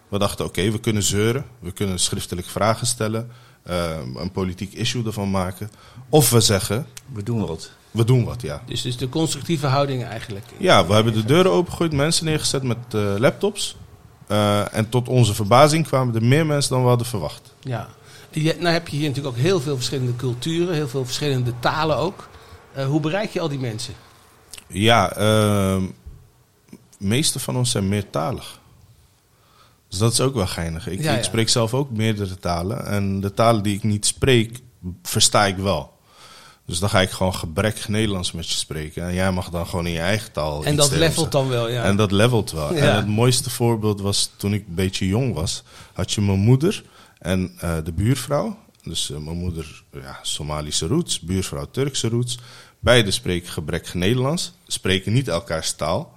We 0.08 0.18
dachten, 0.18 0.44
oké, 0.44 0.70
we 0.70 0.80
kunnen 0.80 1.02
zeuren. 1.02 1.44
We 1.58 1.70
kunnen 1.72 1.98
schriftelijk 1.98 2.46
vragen 2.46 2.86
stellen. 2.86 3.30
eh, 3.62 3.90
een 4.16 4.30
politiek 4.32 4.72
issue 4.72 5.04
ervan 5.06 5.30
maken. 5.30 5.70
Of 6.08 6.30
we 6.30 6.40
zeggen, 6.40 6.86
We 7.12 7.22
doen 7.22 7.46
wat. 7.46 7.70
we 7.90 8.04
doen 8.04 8.24
wat, 8.24 8.42
ja. 8.42 8.62
Dus, 8.66 8.82
dus 8.82 8.96
de 8.96 9.08
constructieve 9.08 9.66
houding 9.66 10.04
eigenlijk. 10.04 10.44
Ja, 10.58 10.86
we 10.86 10.92
hebben 10.94 11.12
de 11.12 11.24
deuren 11.24 11.52
opengegooid. 11.52 11.92
Mensen 11.92 12.24
neergezet 12.24 12.62
met 12.62 12.78
eh, 12.90 13.14
laptops. 13.18 13.76
Eh, 14.26 14.74
en 14.74 14.88
tot 14.88 15.08
onze 15.08 15.34
verbazing 15.34 15.86
kwamen 15.86 16.14
er 16.14 16.24
meer 16.24 16.46
mensen 16.46 16.70
dan 16.72 16.82
we 16.82 16.88
hadden 16.88 17.06
verwacht. 17.06 17.54
Ja. 17.60 17.88
Je, 18.32 18.56
nou 18.58 18.72
heb 18.72 18.88
je 18.88 18.96
hier 18.96 19.08
natuurlijk 19.08 19.36
ook 19.36 19.42
heel 19.42 19.60
veel 19.60 19.74
verschillende 19.74 20.16
culturen, 20.16 20.74
heel 20.74 20.88
veel 20.88 21.04
verschillende 21.04 21.52
talen 21.60 21.96
ook. 21.96 22.28
Eh, 22.72 22.86
hoe 22.86 23.00
bereik 23.00 23.30
je 23.30 23.40
al 23.40 23.48
die 23.48 23.58
mensen? 23.58 23.94
Ja, 24.66 25.12
ehm 25.16 25.84
meeste 27.02 27.38
van 27.38 27.56
ons 27.56 27.70
zijn 27.70 27.88
meertalig. 27.88 28.60
Dus 29.88 29.98
dat 29.98 30.12
is 30.12 30.20
ook 30.20 30.34
wel 30.34 30.46
geinig. 30.46 30.88
Ik, 30.88 31.02
Ja, 31.02 31.12
ja. 31.12 31.18
ik 31.18 31.24
spreek 31.24 31.48
zelf 31.48 31.74
ook 31.74 31.90
meerdere 31.90 32.38
talen. 32.38 32.86
En 32.86 33.20
de 33.20 33.34
talen 33.34 33.62
die 33.62 33.76
ik 33.76 33.82
niet 33.82 34.06
spreek, 34.06 34.58
versta 35.02 35.46
ik 35.46 35.56
wel. 35.56 35.90
Dus 36.66 36.78
dan 36.78 36.90
ga 36.90 37.00
ik 37.00 37.10
gewoon 37.10 37.34
gebrek 37.34 37.88
Nederlands 37.88 38.32
met 38.32 38.48
je 38.48 38.56
spreken. 38.56 39.02
En 39.04 39.14
jij 39.14 39.32
mag 39.32 39.50
dan 39.50 39.66
gewoon 39.66 39.86
in 39.86 39.92
je 39.92 40.00
eigen 40.00 40.32
taal. 40.32 40.64
En 40.64 40.76
dat 40.76 40.90
levelt 40.90 41.32
dan 41.32 41.48
wel, 41.48 41.68
ja. 41.68 41.82
En 41.82 41.96
dat 41.96 42.10
levelt 42.10 42.50
wel. 42.50 42.74
Ja. 42.74 42.80
En 42.80 42.96
het 42.96 43.06
mooiste 43.06 43.50
voorbeeld 43.50 44.00
was 44.00 44.30
toen 44.36 44.52
ik 44.54 44.64
een 44.68 44.74
beetje 44.74 45.06
jong 45.06 45.34
was. 45.34 45.62
Had 45.92 46.12
je 46.12 46.20
mijn 46.20 46.38
moeder 46.38 46.82
en 47.22 47.52
eh, 47.58 47.76
de 47.84 47.92
buurvrouw. 47.92 48.58
Dus 48.82 49.10
eh, 49.10 49.18
mijn 49.18 49.36
moeder, 49.36 49.82
ja, 49.92 50.18
Somalische 50.22 50.86
roots, 50.86 51.20
buurvrouw 51.20 51.66
Turkse 51.70 52.08
roots. 52.08 52.38
Beide 52.78 53.10
spreken 53.10 53.52
gebrek 53.52 53.94
Nederlands, 53.94 54.52
spreken 54.66 55.12
niet 55.12 55.28
elkaars 55.28 55.72
taal. 55.72 56.14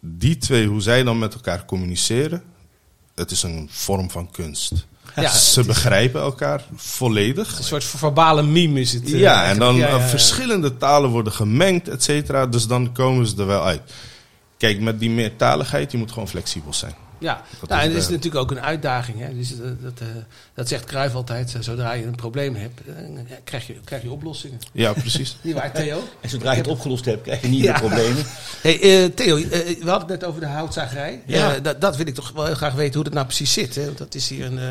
Die 0.00 0.36
twee, 0.38 0.66
hoe 0.66 0.80
zij 0.80 1.02
dan 1.02 1.18
met 1.18 1.34
elkaar 1.34 1.64
communiceren, 1.64 2.42
het 3.14 3.30
is 3.30 3.42
een 3.42 3.68
vorm 3.72 4.10
van 4.10 4.30
kunst. 4.30 4.72
Ja, 5.16 5.30
Ze 5.30 5.64
begrijpen 5.64 6.20
elkaar 6.20 6.64
volledig. 6.74 7.58
Een 7.58 7.64
soort 7.64 7.84
verbale 7.84 8.42
meme 8.42 8.80
is 8.80 8.92
het. 8.92 9.04
eh, 9.12 9.18
Ja, 9.18 9.44
en 9.44 9.58
dan. 9.58 9.76
Ja, 9.76 9.88
ja. 9.88 10.00
verschillende 10.08 10.76
talen 10.76 11.10
worden 11.10 11.32
gemengd, 11.32 11.88
et 11.88 12.02
cetera. 12.02 12.46
Dus 12.46 12.66
dan 12.66 12.92
komen 12.92 13.26
ze 13.26 13.36
er 13.36 13.46
wel 13.46 13.64
uit. 13.64 13.80
Kijk, 14.56 14.80
met 14.80 15.00
die 15.00 15.10
meertaligheid, 15.10 15.92
je 15.92 15.98
moet 15.98 16.12
gewoon 16.12 16.28
flexibel 16.28 16.72
zijn. 16.74 16.94
Ja, 17.20 17.42
Dat 17.60 17.68
nou, 17.68 17.80
is 17.80 17.86
en 17.86 17.92
het 17.94 18.02
is 18.02 18.08
natuurlijk 18.08 18.42
ook 18.42 18.50
een 18.50 18.60
uitdaging. 18.60 19.18
Hè? 19.20 19.34
Dus, 19.34 19.52
eh, 19.52 19.58
dat, 19.80 19.92
eh, 20.00 20.06
dat 20.54 20.68
zegt 20.68 20.84
Cruijff 20.84 21.14
altijd. 21.14 21.54
eh, 21.54 21.60
Zodra 21.60 21.92
je 21.92 22.04
een 22.04 22.14
probleem 22.14 22.54
hebt, 22.54 22.80
eh, 22.86 22.94
krijg, 23.44 23.66
je, 23.66 23.74
krijg 23.84 24.02
je 24.02 24.10
oplossingen. 24.10 24.58
Ja, 24.72 24.92
precies. 24.92 25.36
Niet 25.42 25.54
waar, 25.54 25.72
Theo? 25.72 26.02
En 26.20 26.28
zodra 26.28 26.50
je 26.52 26.56
het 26.58 26.66
opgelost 26.66 27.04
hebt, 27.04 27.22
krijg 27.22 27.40
je 27.40 27.48
nieuwe 27.48 27.66
Ja. 27.72 27.78
problemen. 27.78 28.24
Hey, 28.60 28.80
eh, 29.04 29.10
Theo, 29.14 29.36
we 29.36 29.76
hadden 29.84 30.08
het 30.08 30.20
net 30.20 30.24
over 30.24 30.40
de 30.40 30.46
houtzagerij. 30.46 31.22
Ja. 31.26 31.54
Eh, 31.54 31.62
dat, 31.62 31.80
dat 31.80 31.96
wil 31.96 32.06
ik 32.06 32.14
toch 32.14 32.30
wel 32.34 32.44
heel 32.46 32.54
graag 32.54 32.74
weten 32.74 32.94
hoe 32.94 33.04
dat 33.04 33.12
nou 33.12 33.26
precies 33.26 33.52
zit. 33.52 33.74
Hè? 33.74 33.84
Want 33.84 33.98
dat 33.98 34.14
is 34.14 34.28
hier 34.28 34.44
een... 34.44 34.58
eh, 34.58 34.68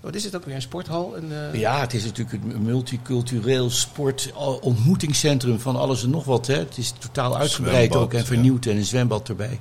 wat 0.00 0.14
is 0.14 0.24
het 0.24 0.36
ook 0.36 0.44
weer? 0.44 0.54
Een 0.54 0.62
sporthal? 0.62 1.16
Een, 1.16 1.32
eh, 1.52 1.60
Ja, 1.60 1.80
het 1.80 1.94
is 1.94 2.04
natuurlijk 2.04 2.42
een 2.44 2.62
multicultureel 2.62 3.70
sport 3.70 4.30
al- 4.34 4.56
ontmoetingscentrum 4.62 5.60
van 5.60 5.76
alles 5.76 6.02
en 6.02 6.10
nog 6.10 6.24
wat. 6.24 6.46
Hè. 6.46 6.54
Het 6.58 6.78
is 6.78 6.92
totaal 6.98 7.38
uitgebreid 7.38 7.76
Zwembad, 7.76 8.02
ook 8.02 8.12
en 8.12 8.18
ja. 8.18 8.24
vernieuwd 8.24 8.66
en 8.66 8.76
een 8.76 8.84
zwembad 8.84 9.28
erbij. 9.28 9.60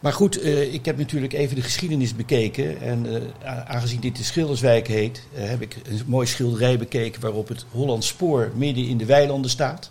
Maar 0.00 0.12
goed, 0.12 0.40
eh, 0.40 0.74
ik 0.74 0.84
heb 0.84 0.98
natuurlijk 0.98 1.32
even 1.32 1.56
de 1.56 1.62
geschiedenis 1.62 2.16
bekeken. 2.16 2.80
En 2.80 3.14
eh, 3.14 3.58
aangezien 3.66 4.00
dit 4.00 4.16
de 4.16 4.24
Schilderswijk 4.24 4.88
heet, 4.88 5.22
eh, 5.34 5.48
heb 5.48 5.60
ik 5.60 5.76
een 5.84 6.00
mooi 6.06 6.26
schilderij 6.26 6.78
bekeken 6.78 7.20
waarop 7.20 7.48
het 7.48 7.64
Hollands 7.70 8.06
Spoor 8.06 8.50
midden 8.54 8.86
in 8.86 8.98
de 8.98 9.04
weilanden 9.04 9.50
staat. 9.50 9.90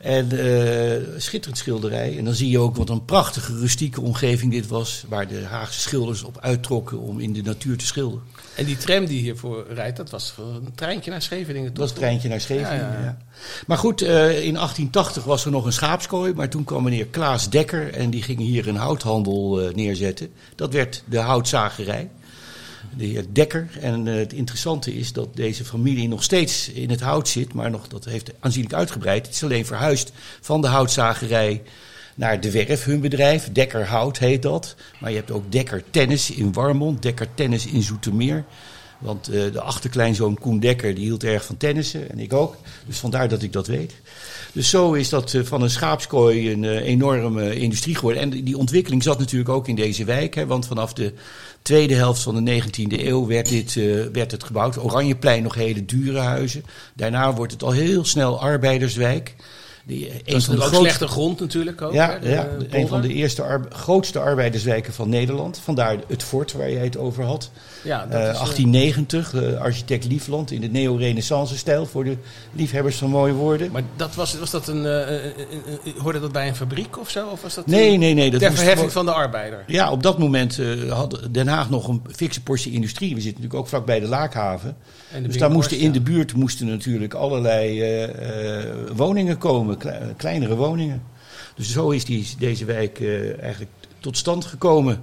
En 0.00 0.28
schitterend 1.16 1.58
schilderij. 1.58 2.18
En 2.18 2.24
dan 2.24 2.34
zie 2.34 2.50
je 2.50 2.58
ook 2.58 2.76
wat 2.76 2.88
een 2.88 3.04
prachtige 3.04 3.58
rustieke 3.58 4.00
omgeving 4.00 4.52
dit 4.52 4.66
was. 4.66 5.04
Waar 5.08 5.28
de 5.28 5.44
Haagse 5.44 5.80
schilders 5.80 6.22
op 6.22 6.38
uittrokken 6.40 6.98
om 6.98 7.20
in 7.20 7.32
de 7.32 7.42
natuur 7.42 7.76
te 7.76 7.86
schilderen. 7.86 8.24
En 8.54 8.64
die 8.64 8.76
tram 8.76 9.06
die 9.06 9.20
hiervoor 9.20 9.66
rijdt, 9.68 9.96
dat 9.96 10.10
was 10.10 10.34
een 10.38 10.74
treintje 10.74 11.10
naar 11.10 11.22
Scheveningen. 11.22 11.68
Dat 11.68 11.76
was 11.76 11.86
toch? 11.86 11.96
het 11.96 12.04
treintje 12.04 12.28
naar 12.28 12.40
Scheveningen. 12.40 12.86
Ja, 12.86 12.92
ja, 12.92 12.98
ja. 12.98 13.04
ja. 13.04 13.16
Maar 13.66 13.78
goed, 13.78 14.02
eh, 14.02 14.44
in 14.44 14.54
1880 14.54 15.24
was 15.24 15.44
er 15.44 15.50
nog 15.50 15.64
een 15.64 15.72
schaapskooi. 15.72 16.32
Maar 16.34 16.48
toen 16.48 16.64
kwam 16.64 16.82
meneer 16.82 17.06
Klaas 17.06 17.50
Dekker 17.50 17.92
en 17.94 18.10
die 18.10 18.22
ging 18.22 18.38
hier 18.38 18.68
een 18.68 18.76
houthandel 18.76 19.60
eh, 19.60 19.74
neerzetten. 19.74 20.32
Dat 20.54 20.72
werd 20.72 21.02
de 21.06 21.18
houtzagerij. 21.18 22.10
De 22.96 23.04
heer 23.04 23.24
Dekker. 23.32 23.68
En 23.80 24.08
eh, 24.08 24.14
het 24.14 24.32
interessante 24.32 24.94
is 24.94 25.12
dat 25.12 25.36
deze 25.36 25.64
familie 25.64 26.08
nog 26.08 26.22
steeds 26.22 26.68
in 26.68 26.90
het 26.90 27.00
hout 27.00 27.28
zit. 27.28 27.52
Maar 27.52 27.70
nog, 27.70 27.88
dat 27.88 28.04
heeft 28.04 28.30
aanzienlijk 28.40 28.74
uitgebreid. 28.74 29.26
Het 29.26 29.34
is 29.34 29.44
alleen 29.44 29.66
verhuisd 29.66 30.12
van 30.40 30.60
de 30.60 30.68
houtzagerij 30.68 31.62
naar 32.14 32.40
de 32.40 32.50
werf, 32.50 32.84
hun 32.84 33.00
bedrijf. 33.00 33.48
Dekker 33.52 33.86
Hout 33.86 34.18
heet 34.18 34.42
dat. 34.42 34.74
Maar 35.00 35.10
je 35.10 35.16
hebt 35.16 35.30
ook 35.30 35.52
Dekker 35.52 35.82
Tennis 35.90 36.30
in 36.30 36.52
Warmond. 36.52 37.02
Dekker 37.02 37.28
Tennis 37.34 37.66
in 37.66 37.82
Zoetermeer. 37.82 38.44
Want 38.98 39.28
eh, 39.28 39.52
de 39.52 39.60
achterkleinzoon 39.60 40.38
Koen 40.38 40.60
Dekker 40.60 40.94
die 40.94 41.04
hield 41.04 41.24
erg 41.24 41.44
van 41.44 41.56
tennissen 41.56 42.10
en 42.10 42.18
ik 42.18 42.32
ook. 42.32 42.56
Dus 42.86 42.98
vandaar 42.98 43.28
dat 43.28 43.42
ik 43.42 43.52
dat 43.52 43.66
weet. 43.66 43.94
Dus 44.52 44.70
zo 44.70 44.92
is 44.92 45.08
dat 45.08 45.34
eh, 45.34 45.42
van 45.44 45.62
een 45.62 45.70
schaapskooi 45.70 46.52
een 46.52 46.64
eh, 46.64 46.76
enorme 46.76 47.56
industrie 47.58 47.94
geworden. 47.94 48.22
En 48.22 48.30
die- 48.30 48.58
ontwikkeling 48.58 49.02
zat 49.02 49.18
natuurlijk 49.18 49.50
ook 49.50 49.68
in 49.68 49.74
deze 49.74 50.04
wijk. 50.04 50.34
Hè, 50.34 50.46
want 50.46 50.66
vanaf 50.66 50.92
de 50.92 51.12
tweede 51.62 51.94
helft 51.94 52.22
van 52.22 52.44
de 52.44 52.62
19e 52.62 53.00
eeuw 53.06 53.26
werd, 53.26 53.48
dit, 53.48 53.74
werd 54.12 54.30
het 54.30 54.44
gebouwd. 54.44 54.78
Oranjeplein 54.78 55.42
nog 55.42 55.54
hele 55.54 55.84
dure 55.84 56.18
huizen. 56.18 56.64
Daarna 56.94 57.34
wordt 57.34 57.52
het 57.52 57.62
al 57.62 57.70
heel 57.72 58.04
snel 58.04 58.40
arbeiderswijk. 58.40 59.34
Die, 59.84 60.08
eh, 60.08 60.14
een 60.34 60.42
van 60.42 60.56
de 60.56 60.68
slechte 60.72 61.06
grond 61.06 61.40
natuurlijk 61.40 61.82
ook. 61.82 61.92
ja, 61.92 62.10
hè, 62.10 62.20
de, 62.20 62.28
ja 62.28 62.48
een 62.70 62.88
van 62.88 63.00
de 63.00 63.08
eerste 63.12 63.60
grootste 63.70 64.18
arbeiderswijken 64.18 64.92
van 64.92 65.08
Nederland. 65.08 65.58
Vandaar 65.58 65.96
het 66.08 66.22
fort 66.22 66.52
waar 66.52 66.70
jij 66.70 66.84
het 66.84 66.96
over 66.96 67.24
had. 67.24 67.50
Ja, 67.84 68.06
dat 68.06 68.20
Eh, 68.20 68.28
is, 68.28 68.34
eh, 68.34 68.40
1890, 68.40 69.34
eh, 69.34 69.60
architect 69.60 70.04
Liefland 70.04 70.50
in 70.50 70.60
de 70.60 70.68
neo-renaissance-stijl 70.68 71.86
voor 71.86 72.04
de 72.04 72.16
liefhebbers 72.52 72.96
van 72.96 73.10
mooie 73.10 73.32
woorden. 73.32 73.70
Maar 73.72 73.82
dat 73.96 74.14
was, 74.14 74.38
was 74.38 74.50
dat 74.50 74.68
een, 74.68 74.84
hoorde 75.98 76.20
dat 76.20 76.32
bij 76.32 76.48
een 76.48 76.56
fabriek 76.56 76.98
of 76.98 77.10
zo? 77.10 77.26
Of 77.26 77.42
was 77.42 77.54
dat 77.54 77.66
nee, 77.66 77.96
nee, 77.96 78.14
nee. 78.14 78.30
Dat 78.30 78.40
ter 78.40 78.52
verheffing 78.52 78.92
van 78.92 79.04
de 79.04 79.12
arbeider? 79.12 79.64
Ja, 79.66 79.90
op 79.90 80.02
dat 80.02 80.18
moment 80.18 80.60
had 80.88 81.20
Den 81.30 81.48
Haag 81.48 81.70
nog 81.70 81.88
een 81.88 82.02
fikse 82.14 82.42
portie 82.42 82.72
industrie. 82.72 83.14
We 83.14 83.20
zitten 83.20 83.42
natuurlijk 83.42 83.60
ook 83.60 83.68
vlakbij 83.68 84.00
de 84.00 84.06
Laakhaven. 84.08 84.76
En 85.12 85.22
de 85.22 85.28
dus 85.28 85.38
daar 85.38 85.50
moesten 85.50 85.78
in 85.78 85.92
de 85.92 86.00
buurt 86.00 86.34
moesten 86.34 86.66
natuurlijk 86.66 87.14
allerlei 87.14 87.84
woningen 88.94 89.38
komen, 89.38 89.71
kle- 89.76 90.14
kleinere 90.16 90.54
woningen. 90.56 91.02
Dus 91.54 91.70
zo 91.72 91.90
is 91.90 92.04
die, 92.04 92.28
deze 92.38 92.64
wijk 92.64 93.00
eh, 93.00 93.42
eigenlijk 93.42 93.70
tot 94.00 94.16
stand 94.16 94.44
gekomen. 94.44 95.02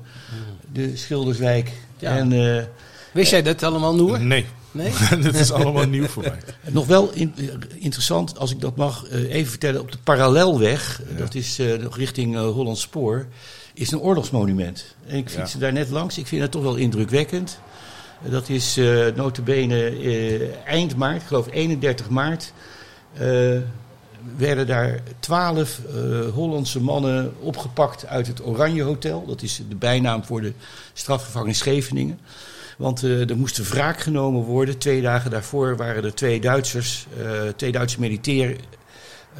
De 0.73 0.97
Schilderswijk. 0.97 1.71
Ja. 1.97 2.17
En 2.17 2.31
eh, 2.57 2.63
Wist 3.11 3.31
jij 3.31 3.41
dat 3.41 3.63
allemaal, 3.63 3.95
Noer? 3.95 4.19
Nee, 4.19 4.45
Nee? 4.71 4.91
dit 5.21 5.35
is 5.35 5.51
allemaal 5.51 5.87
nieuw 5.87 6.05
voor 6.05 6.23
mij. 6.23 6.39
nog 6.71 6.85
wel 6.87 7.11
in- 7.13 7.33
eh, 7.37 7.45
interessant, 7.77 8.37
als 8.39 8.51
ik 8.51 8.61
dat 8.61 8.75
mag 8.75 9.05
eh, 9.07 9.33
even 9.33 9.49
vertellen. 9.49 9.81
Op 9.81 9.91
de 9.91 9.97
parallelweg, 10.03 11.01
eh, 11.11 11.17
dat 11.17 11.35
is 11.35 11.59
eh, 11.59 11.73
nog 11.79 11.97
richting 11.97 12.35
eh 12.35 12.41
Hollands 12.41 12.81
Spoor, 12.81 13.25
is 13.73 13.91
een 13.91 13.99
oorlogsmonument. 13.99 14.95
En 15.07 15.17
ik 15.17 15.29
fietste 15.29 15.57
daar 15.57 15.73
net 15.73 15.89
langs. 15.89 16.17
Ik 16.17 16.27
vind 16.27 16.41
het 16.41 16.51
toch 16.51 16.61
wel 16.63 16.75
indrukwekkend. 16.75 17.59
Eh, 18.25 18.31
dat 18.31 18.49
is 18.49 18.77
eh 18.77 19.05
notabene 19.15 19.85
eh, 19.89 20.41
eind 20.65 20.95
maart, 20.95 21.21
ik 21.21 21.27
geloof 21.27 21.47
31 21.51 22.09
maart. 22.09 22.53
Werden 24.37 24.67
daar 24.67 24.99
twaalf 25.19 25.79
eh, 25.79 26.33
Hollandse 26.33 26.81
mannen 26.81 27.33
opgepakt 27.39 28.05
uit 28.05 28.27
het 28.27 28.45
Oranje 28.45 28.83
Hotel. 28.83 29.25
Dat 29.25 29.41
is 29.41 29.61
de 29.69 29.75
bijnaam 29.75 30.23
voor 30.23 30.41
de 30.41 30.53
strafgevangenis 30.93 31.57
Scheveningen. 31.57 32.19
Want 32.77 33.03
eh, 33.03 33.29
er 33.29 33.37
moest 33.37 33.69
wraak 33.69 33.99
genomen 33.99 34.41
worden. 34.41 34.77
Twee 34.77 35.01
dagen 35.01 35.31
daarvoor 35.31 35.77
waren 35.77 36.03
er 36.03 36.15
twee 36.15 36.39
Duitsers, 36.39 37.07
eh, 37.17 37.27
twee 37.55 37.71
Duitse 37.71 37.99
militairen, 37.99 38.57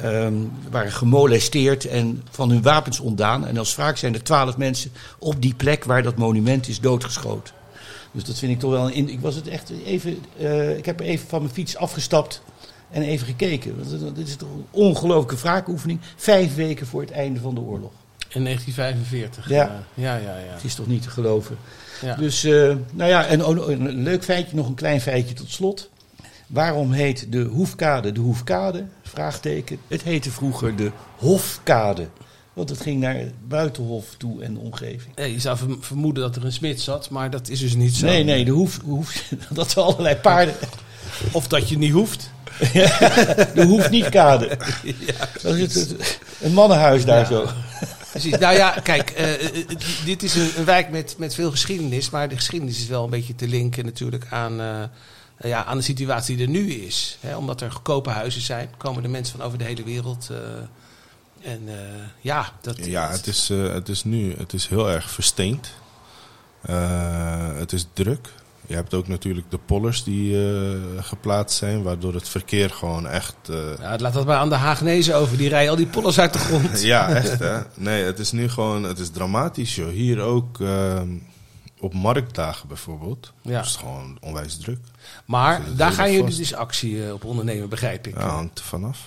ehm, 0.00 0.34
waren 0.70 0.92
gemolesteerd 0.92 1.84
en 1.84 2.22
van 2.30 2.50
hun 2.50 2.62
wapens 2.62 3.00
ontdaan. 3.00 3.46
En 3.46 3.58
als 3.58 3.76
wraak 3.76 3.96
zijn 3.96 4.14
er 4.14 4.22
twaalf 4.22 4.56
mensen 4.56 4.92
op 5.18 5.42
die 5.42 5.54
plek 5.54 5.84
waar 5.84 6.02
dat 6.02 6.16
monument 6.16 6.68
is 6.68 6.80
doodgeschoten. 6.80 7.54
Dus 8.12 8.24
dat 8.24 8.38
vind 8.38 8.52
ik 8.52 8.58
toch 8.58 8.70
wel 8.70 8.92
een. 8.92 9.08
Ik 9.08 9.20
was 9.20 9.34
het 9.34 9.48
echt 9.48 9.72
even. 9.84 10.18
ik 10.76 10.86
heb 10.86 11.00
even 11.00 11.28
van 11.28 11.42
mijn 11.42 11.54
fiets 11.54 11.76
afgestapt 11.76 12.42
en 12.90 13.02
even 13.02 13.26
gekeken. 13.26 13.76
Want 13.76 14.16
dit- 14.16 14.28
is 14.28 14.36
toch 14.36 14.48
een 14.48 14.64
ongelooflijke 14.70 15.36
wraakoefening. 15.42 16.00
Vijf 16.16 16.54
weken 16.54 16.86
voor 16.86 17.00
het 17.00 17.10
einde 17.10 17.40
van 17.40 17.54
de 17.54 17.60
oorlog. 17.60 17.90
In 18.28 18.42
1945. 18.44 19.48
Ja. 19.48 19.64
eh, 19.68 20.02
ja, 20.04 20.16
ja, 20.16 20.36
ja. 20.38 20.52
Het 20.54 20.64
is 20.64 20.74
toch 20.74 20.86
niet 20.86 21.02
te 21.02 21.10
geloven. 21.10 21.56
ja. 22.02 22.14
Dus, 22.16 22.44
eh, 22.44 22.74
nou 22.92 23.10
ja, 23.10 23.26
en 23.26 23.48
een 23.48 24.02
leuk 24.02 24.24
feitje, 24.24 24.56
nog 24.56 24.68
een 24.68 24.74
klein 24.74 25.00
feitje 25.00 25.34
tot 25.34 25.50
slot. 25.50 25.90
Waarom 26.46 26.92
heet 26.92 27.32
de 27.32 27.40
Hoefkade 27.42 28.12
de 28.12 28.20
Hoefkade? 28.20 28.84
Vraagteken. 29.02 29.78
Het 29.88 30.02
heette 30.02 30.30
vroeger 30.30 30.76
de 30.76 30.90
Hofkade. 31.16 32.06
Want 32.52 32.68
het 32.68 32.80
ging 32.80 33.00
naar 33.00 33.14
het 33.14 33.32
Buitenhof 33.48 34.14
toe 34.18 34.42
en 34.42 34.54
de 34.54 34.60
omgeving. 34.60 35.14
Nee, 35.16 35.32
je 35.32 35.40
zou 35.40 35.56
verm- 35.56 35.82
vermoeden 35.82 36.22
dat 36.22 36.36
er 36.36 36.44
een 36.44 36.52
smid 36.52 36.80
zat, 36.80 37.10
maar 37.10 37.30
dat 37.30 37.48
is 37.48 37.60
dus 37.60 37.74
niet 37.74 37.94
zo. 37.94 38.06
Nee, 38.06 38.24
nee, 38.24 38.44
de 38.44 38.50
hoef, 38.50 38.80
hoef, 38.84 39.32
dat 39.50 39.72
er 39.72 39.82
allerlei 39.82 40.16
paarden. 40.16 40.54
Of 41.32 41.48
dat 41.48 41.68
je 41.68 41.78
niet 41.78 41.92
hoeft. 41.92 42.30
De 43.54 43.64
hoeft 43.66 43.90
niet 43.90 44.08
kade. 44.08 44.58
Dat 45.42 45.54
is 45.56 45.74
het, 45.74 46.18
een 46.40 46.52
mannenhuis 46.52 47.04
daar 47.04 47.18
Ja. 47.18 47.24
zo. 47.26 47.48
Precies. 48.10 48.38
Nou 48.38 48.56
ja, 48.56 48.70
kijk, 48.82 49.10
eh, 49.10 49.44
eh, 49.44 49.66
dit 50.04 50.22
is 50.22 50.34
een, 50.34 50.50
een 50.56 50.64
wijk 50.64 50.90
met, 50.90 51.14
met 51.18 51.34
veel 51.34 51.50
geschiedenis. 51.50 52.10
Maar 52.10 52.28
de 52.28 52.36
geschiedenis 52.36 52.78
is 52.80 52.86
wel 52.86 53.04
een 53.04 53.10
beetje 53.10 53.34
te 53.34 53.48
linken 53.48 53.84
natuurlijk 53.84 54.26
aan, 54.30 54.60
eh, 54.60 54.82
ja, 55.50 55.64
aan 55.64 55.76
de 55.76 55.82
situatie 55.82 56.36
die 56.36 56.44
er 56.46 56.52
nu 56.52 56.72
is. 56.72 57.18
Hè, 57.20 57.36
omdat 57.36 57.60
er 57.60 57.72
goedkope 57.72 58.10
huizen 58.10 58.40
zijn, 58.42 58.70
komen 58.76 59.02
de 59.02 59.08
mensen 59.08 59.36
van 59.38 59.46
over 59.46 59.58
de 59.58 59.64
hele 59.64 59.82
wereld. 59.84 60.28
eh, 60.30 60.36
en 61.52 61.60
eh, 61.66 61.74
ja, 62.20 62.52
dat, 62.60 62.84
Ja, 62.84 63.10
het 63.10 63.26
is, 63.26 63.50
eh, 63.50 63.72
het 63.72 63.88
is 63.88 64.04
nu 64.04 64.34
het 64.38 64.52
is 64.52 64.66
heel 64.66 64.90
erg 64.90 65.10
versteend. 65.10 65.70
Eh, 66.62 67.56
het 67.56 67.72
is 67.72 67.86
druk. 67.92 68.28
Je 68.70 68.76
hebt 68.76 68.94
ook 68.94 69.08
natuurlijk 69.08 69.50
de 69.50 69.58
pollers 69.58 70.04
die 70.04 70.46
eh, 70.48 70.70
geplaatst 71.00 71.58
zijn, 71.58 71.82
waardoor 71.82 72.14
het 72.14 72.28
verkeer 72.28 72.70
gewoon 72.70 73.06
echt... 73.06 73.34
eh, 73.48 73.56
Ja, 73.80 73.96
laat 73.98 74.12
dat 74.12 74.26
maar 74.26 74.36
aan 74.36 74.48
de 74.48 74.54
Haagnezen 74.54 75.16
over. 75.16 75.36
Die 75.36 75.48
rijden 75.48 75.70
al 75.70 75.76
die 75.76 75.86
pollers 75.86 76.18
uit 76.18 76.32
de 76.32 76.38
grond. 76.38 76.82
ja, 76.92 77.08
echt 77.08 77.38
hè. 77.38 77.60
Nee, 77.74 78.04
het 78.04 78.18
is 78.18 78.32
nu 78.32 78.48
gewoon, 78.48 78.82
het 78.82 78.98
is 78.98 79.10
dramatisch 79.10 79.74
joh. 79.74 79.88
Hier 79.88 80.20
ook 80.20 80.60
ehm, 80.60 81.08
op 81.80 81.94
marktdagen 81.94 82.68
bijvoorbeeld. 82.68 83.32
Ja. 83.42 83.60
is 83.60 83.68
het 83.68 83.76
gewoon 83.76 84.16
onwijs 84.20 84.56
druk. 84.56 84.78
Maar 85.24 85.60
het 85.64 85.78
daar 85.78 85.92
gaan 85.92 86.10
jullie 86.10 86.24
vast. 86.24 86.38
dus 86.38 86.54
actie 86.54 87.04
eh, 87.04 87.12
op 87.12 87.24
ondernemen, 87.24 87.68
begrijp 87.68 88.06
ik. 88.06 88.14
Ja, 88.18 88.28
hangt 88.28 88.58
er 88.58 88.64
vanaf. 88.64 88.98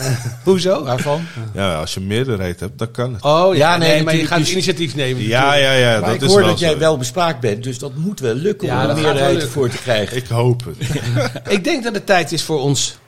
Hoezo? 0.44 0.84
Waarvan? 0.84 1.24
Ja, 1.54 1.74
als 1.74 1.94
je 1.94 2.00
meerderheid 2.00 2.60
hebt, 2.60 2.78
dan 2.78 2.90
kan 2.90 3.14
het. 3.14 3.22
Oh 3.22 3.54
ja, 3.54 3.76
nee, 3.76 3.88
nee, 3.88 4.02
maar 4.02 4.16
je 4.16 4.26
gaat 4.26 4.38
dus- 4.38 4.50
initiatief 4.50 4.94
nemen. 4.94 5.22
Ja, 5.22 5.54
ja, 5.54 5.72
ja, 5.72 5.90
Maar 5.90 6.00
dat 6.00 6.14
ik 6.14 6.20
is 6.20 6.26
hoor 6.28 6.40
wel 6.40 6.48
dat 6.48 6.58
jij 6.58 6.78
wel 6.78 6.96
bespraakt 6.96 7.40
bent, 7.40 7.62
dus 7.62 7.78
dat 7.78 7.94
moet 7.94 8.20
wel 8.20 8.34
lukken 8.34 8.68
Ja, 8.68 8.80
om 8.80 8.86
wel 8.86 8.96
meerderheid 8.96 9.44
voor 9.44 9.68
te 9.68 9.76
krijgen. 9.76 10.16
Ik 10.16 10.26
hoop 10.26 10.64
het. 10.64 10.76
Ik 11.56 11.64
denk 11.64 11.84
dat 11.84 11.94
het 11.94 12.06
tijd 12.06 12.32
is 12.32 12.42
voor 12.42 12.60
ons. 12.60 12.98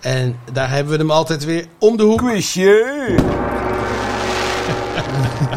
En 0.00 0.36
daar 0.52 0.70
hebben 0.70 0.92
we 0.92 0.98
hem 0.98 1.10
altijd 1.10 1.44
weer 1.44 1.66
om 1.78 1.96
de 1.96 2.02
hoek. 2.02 2.20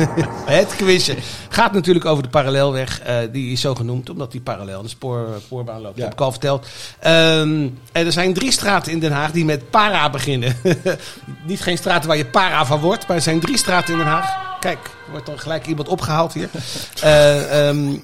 Het 0.59 0.75
quizje 0.75 1.15
gaat 1.49 1.73
natuurlijk 1.73 2.05
over 2.05 2.23
de 2.23 2.29
parallelweg. 2.29 2.99
eh, 2.99 3.17
die 3.31 3.51
is 3.51 3.62
zo 3.62 3.75
genoemd 3.75 4.09
omdat 4.09 4.31
die 4.31 4.41
parallel 4.41 4.81
de 4.81 4.88
spoor, 4.88 5.27
spoorbaan 5.41 5.81
loopt. 5.81 5.97
Ja. 5.97 6.01
Dat 6.01 6.03
heb 6.03 6.13
ik 6.13 6.25
al 6.25 6.31
verteld. 6.31 6.67
Ehm, 6.99 7.67
en 7.91 8.05
er 8.05 8.12
zijn 8.12 8.33
drie 8.33 8.51
straten 8.51 8.91
in 8.91 8.99
Den 8.99 9.12
Haag 9.12 9.31
die 9.31 9.45
met 9.45 9.69
para 9.69 10.09
beginnen. 10.09 10.55
Niet 11.47 11.62
geen 11.62 11.77
straten 11.77 12.07
waar 12.07 12.17
je 12.17 12.25
para 12.25 12.65
van 12.65 12.79
wordt, 12.79 13.07
maar 13.07 13.17
er 13.17 13.23
zijn 13.23 13.39
drie 13.39 13.57
straten 13.57 13.93
in 13.93 13.99
Den 13.99 14.07
Haag. 14.07 14.59
Kijk, 14.59 14.79
er 15.05 15.12
wordt 15.12 15.25
dan 15.25 15.39
gelijk 15.39 15.67
iemand 15.67 15.88
opgehaald 15.88 16.33
hier. 16.33 16.49
Eh, 17.01 17.67
ehm, 17.67 17.95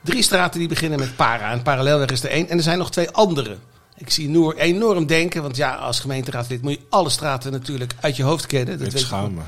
drie 0.00 0.22
straten 0.22 0.58
die 0.58 0.68
beginnen 0.68 0.98
met 0.98 1.16
para. 1.16 1.50
En 1.50 1.62
parallelweg 1.62 2.10
is 2.10 2.22
er 2.22 2.30
één. 2.30 2.48
En 2.48 2.56
er 2.56 2.62
zijn 2.62 2.78
nog 2.78 2.90
twee 2.90 3.10
andere. 3.10 3.56
Ik 3.96 4.10
zie 4.10 4.28
Noor 4.28 4.54
enorm 4.54 5.06
denken, 5.06 5.42
want 5.42 5.56
ja, 5.56 5.74
als 5.74 6.00
gemeenteraadslid 6.00 6.62
moet 6.62 6.72
je 6.72 6.80
alle 6.88 7.10
straten 7.10 7.52
natuurlijk 7.52 7.92
uit 8.00 8.16
je 8.16 8.22
hoofd 8.22 8.46
kennen. 8.46 8.78
Dat 8.78 8.86
Ik 8.86 8.92
weet 8.92 9.08
je. 9.08 9.40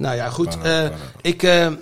Nou 0.00 0.16
ja, 0.16 0.30
goed. 0.30 0.58
Eh, 0.62 0.84
ik, 1.20 1.42
eh, 1.42 1.66
eh, 1.66 1.72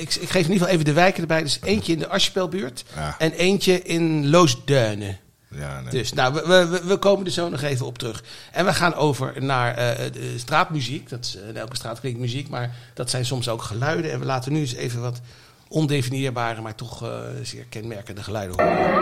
ik, 0.00 0.14
ik 0.14 0.30
geef 0.30 0.44
in 0.46 0.52
ieder 0.52 0.52
geval 0.52 0.68
even 0.68 0.84
de 0.84 0.92
wijken 0.92 1.20
erbij. 1.20 1.42
Dus 1.42 1.58
eentje 1.64 1.92
in 1.92 1.98
de 1.98 2.08
Asjepelbuurt 2.08 2.84
Ja. 2.96 3.14
en 3.18 3.32
eentje 3.32 3.82
in 3.82 4.30
Loosduinen. 4.30 5.18
Ja, 5.48 5.80
nee. 5.80 5.90
Dus 5.90 6.12
nou, 6.12 6.34
we, 6.34 6.80
we- 6.84 6.96
komen 6.96 7.26
er 7.26 7.32
zo 7.32 7.48
nog 7.48 7.62
even 7.62 7.86
op 7.86 7.98
terug. 7.98 8.22
En 8.52 8.64
we 8.64 8.72
gaan 8.72 8.94
over 8.94 9.32
naar 9.38 9.74
de 10.12 10.34
straatmuziek. 10.38 11.08
Dat 11.08 11.24
is, 11.24 11.36
in 11.48 11.56
elke 11.56 11.76
straat 11.76 12.00
klinkt 12.00 12.18
muziek, 12.20 12.48
maar 12.48 12.70
dat 12.94 13.10
zijn 13.10 13.24
soms 13.24 13.48
ook 13.48 13.62
geluiden. 13.62 14.12
En 14.12 14.18
we 14.18 14.24
laten 14.24 14.52
nu 14.52 14.60
eens 14.60 14.74
even 14.74 15.00
wat 15.00 15.20
ondefinieerbare, 15.68 16.60
maar 16.60 16.74
toch 16.74 17.04
zeer 17.42 17.64
kenmerkende 17.68 18.22
geluiden 18.22 18.56
horen. 18.64 19.00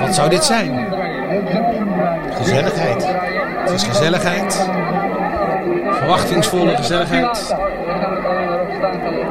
Wat 0.00 0.14
zou 0.14 0.30
dit 0.30 0.44
zijn? 0.44 0.86
Gezelligheid. 2.34 3.04
Het 3.64 3.70
is 3.70 3.82
gezelligheid. 3.82 4.66
Verwachtingsvolle 5.92 6.76
gezelligheid. 6.76 7.54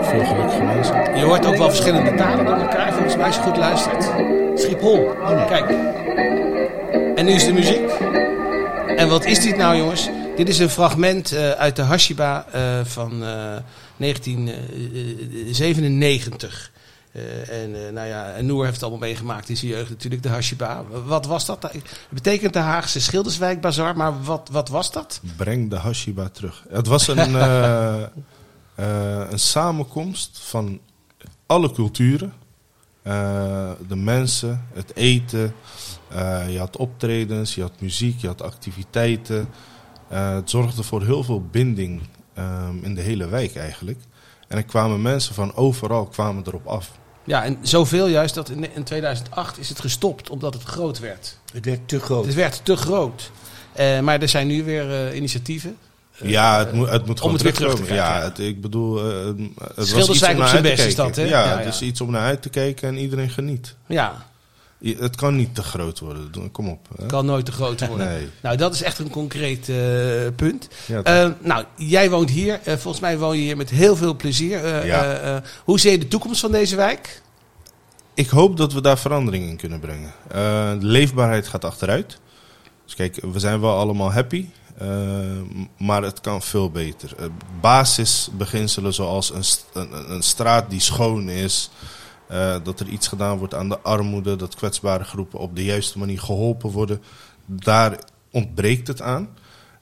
Veel 0.01 0.25
geluk 0.25 0.51
gewenst. 0.51 0.91
Je 1.15 1.23
hoort 1.23 1.45
ook 1.45 1.57
wel 1.57 1.69
verschillende 1.69 2.13
talen 2.13 2.45
door 2.45 2.57
elkaar, 2.57 2.93
volgens 2.93 3.15
mij, 3.15 3.25
als 3.25 3.35
je 3.35 3.41
goed 3.41 3.57
luistert. 3.57 4.11
Schiphol. 4.55 4.97
Oh 4.97 5.29
nee. 5.29 5.45
Kijk. 5.45 5.69
En 7.15 7.25
nu 7.25 7.31
is 7.31 7.45
de 7.45 7.53
muziek. 7.53 7.89
En 8.95 9.09
wat 9.09 9.25
is 9.25 9.39
dit 9.39 9.57
nou, 9.57 9.77
jongens? 9.77 10.09
Dit 10.35 10.49
is 10.49 10.59
een 10.59 10.69
fragment 10.69 11.31
eh, 11.31 11.49
uit 11.49 11.75
de 11.75 11.81
Hashiba 11.81 12.45
eh, 12.51 12.61
van 12.83 13.11
eh, 13.11 13.29
1997. 13.97 16.71
Eh, 17.11 17.63
en 17.63 17.85
eh, 17.85 17.93
nou 17.93 18.07
ja, 18.07 18.31
en 18.31 18.45
Noor 18.45 18.63
heeft 18.63 18.73
het 18.73 18.83
allemaal 18.83 19.07
meegemaakt 19.07 19.49
in 19.49 19.57
zijn 19.57 19.71
jeugd 19.71 19.89
natuurlijk, 19.89 20.23
de 20.23 20.29
Hashiba. 20.29 20.83
Wat 21.05 21.25
was 21.25 21.45
dat? 21.45 21.63
Het 21.63 21.83
betekent 22.09 22.53
de 22.53 22.59
Haagse 22.59 23.01
Schilderswijk 23.01 23.61
Bazaar, 23.61 23.97
maar 23.97 24.23
wat, 24.23 24.49
wat 24.51 24.69
was 24.69 24.91
dat? 24.91 25.21
Breng 25.35 25.69
de 25.69 25.75
Hashiba 25.75 26.29
terug. 26.29 26.65
Het 26.69 26.87
was 26.87 27.07
een, 27.07 27.35
eh, 27.35 28.03
een 29.29 29.39
samenkomst 29.39 30.39
van 30.43 30.79
alle 31.45 31.71
culturen. 31.71 32.33
De 33.87 33.95
mensen, 33.95 34.67
het 34.73 34.95
eten. 34.95 35.53
je 36.49 36.55
had 36.57 36.77
optredens, 36.77 37.55
je 37.55 37.61
had 37.61 37.81
muziek, 37.81 38.21
je 38.21 38.27
had 38.27 38.41
activiteiten. 38.41 39.47
Het 40.07 40.49
zorgde 40.49 40.83
voor 40.83 41.03
heel 41.03 41.23
veel 41.23 41.45
binding 41.51 42.01
ehm, 42.33 42.77
in 42.81 42.95
de 42.95 43.01
hele 43.01 43.27
wijk 43.27 43.55
eigenlijk. 43.55 43.99
En 44.47 44.57
er 44.57 44.63
kwamen 44.63 45.01
mensen 45.01 45.35
van 45.35 45.55
overal 45.55 46.05
kwamen 46.05 46.43
erop 46.47 46.67
af. 46.67 46.99
Ja, 47.23 47.43
en 47.43 47.57
zoveel 47.61 48.07
juist 48.07 48.35
dat 48.35 48.49
in, 48.49 48.75
in 48.75 48.83
2008 48.83 49.59
is 49.59 49.69
het 49.69 49.79
gestopt, 49.79 50.29
omdat 50.29 50.53
het 50.53 50.63
groot 50.63 50.99
werd. 50.99 51.37
Het 51.53 51.65
werd 51.65 51.87
te 51.87 51.99
groot. 51.99 52.25
Het 52.25 52.33
werd 52.33 52.61
te 52.65 52.75
groot. 52.75 53.31
Eh, 53.73 53.99
maar 53.99 54.21
er 54.21 54.29
zijn 54.29 54.47
nu 54.47 54.63
weer 54.63 54.91
eh, 55.07 55.15
initiatieven. 55.15 55.77
Ja, 56.23 56.59
het 56.59 56.73
moet, 56.73 56.89
het 56.89 57.05
moet 57.05 57.17
gewoon 57.19 57.33
het 57.33 57.41
weer 57.43 57.53
terug 57.53 57.75
te 57.75 57.81
krijgen, 57.81 58.05
Ja, 58.05 58.21
het, 58.23 58.39
ik 58.39 58.61
bedoel, 58.61 58.99
eh, 59.11 59.25
het 59.75 59.91
was 59.91 59.93
iets 59.93 60.09
om 60.09 60.15
zijn 60.15 60.37
naar 60.37 60.47
uit 60.47 60.61
best 60.61 60.81
te 60.81 60.87
is 60.87 60.95
dat, 60.95 61.05
kijken. 61.05 61.23
hè? 61.23 61.39
Ja, 61.39 61.45
Ja, 61.49 61.55
het 61.55 61.63
ja. 61.63 61.69
is 61.69 61.81
iets 61.81 62.01
om 62.01 62.11
naar 62.11 62.21
uit 62.21 62.41
te 62.41 62.49
kijken 62.49 62.87
en 62.87 62.97
iedereen 62.97 63.29
geniet. 63.29 63.75
Ja, 63.85 64.25
Het 64.83 65.15
kan 65.15 65.35
niet 65.35 65.55
te 65.55 65.63
groot 65.63 65.99
worden. 65.99 66.51
Kom 66.51 66.69
op. 66.69 66.87
Hè? 66.97 67.05
kan 67.05 67.25
nooit 67.25 67.45
te 67.45 67.51
groot 67.51 67.87
worden. 67.87 68.07
Nee. 68.07 68.27
Nou, 68.41 68.57
dat 68.57 68.73
is 68.73 68.81
echt 68.81 68.99
een 68.99 69.09
concreet 69.09 69.69
eh, 69.69 69.75
punt. 70.35 70.67
Ja, 70.85 71.03
Eh, 71.03 71.29
nou, 71.39 71.65
jij 71.75 72.09
woont 72.09 72.29
hier. 72.29 72.59
Eh, 72.63 72.73
volgens 72.77 72.99
mij 72.99 73.17
woon 73.17 73.35
je 73.37 73.41
hier 73.43 73.57
met 73.57 73.69
heel 73.69 73.95
veel 73.95 74.15
plezier. 74.15 74.65
Eh, 74.65 74.85
Ja. 74.85 75.41
hoe 75.63 75.79
zie 75.79 75.91
je 75.91 75.97
de 75.97 76.07
toekomst 76.07 76.39
van 76.39 76.51
deze 76.51 76.75
wijk? 76.75 77.21
Ik 78.13 78.29
hoop 78.29 78.57
dat 78.57 78.73
we 78.73 78.81
daar 78.81 78.97
verandering 78.97 79.49
in 79.49 79.57
kunnen 79.57 79.79
brengen. 79.79 80.13
De 80.79 80.85
leefbaarheid 80.85 81.47
gaat 81.47 81.65
achteruit. 81.65 82.19
Dus 82.85 82.95
kijk, 82.95 83.19
we 83.31 83.39
zijn 83.39 83.61
wel 83.61 83.77
allemaal 83.77 84.11
happy, 84.11 84.45
maar 85.77 86.03
het 86.03 86.21
kan 86.21 86.41
veel 86.41 86.71
beter. 86.71 87.15
Basisbeginselen 87.61 88.93
zoals 88.93 89.33
een, 89.33 89.43
st- 89.43 89.65
een, 89.73 90.11
een 90.11 90.23
straat 90.23 90.69
die 90.69 90.79
schoon 90.79 91.29
is, 91.29 91.69
eh, 92.31 92.55
dat 92.63 92.79
er 92.79 92.87
iets 92.87 93.07
gedaan 93.07 93.37
wordt 93.37 93.53
aan 93.53 93.69
de 93.69 93.79
armoede, 93.79 94.35
dat 94.35 94.55
kwetsbare 94.55 95.03
groepen 95.03 95.39
op 95.39 95.55
de 95.55 95.63
juiste 95.63 95.99
manier 95.99 96.19
geholpen 96.19 96.69
worden, 96.69 97.01
daar 97.45 97.99
ontbreekt 98.31 98.87
het 98.87 99.01
aan. 99.01 99.29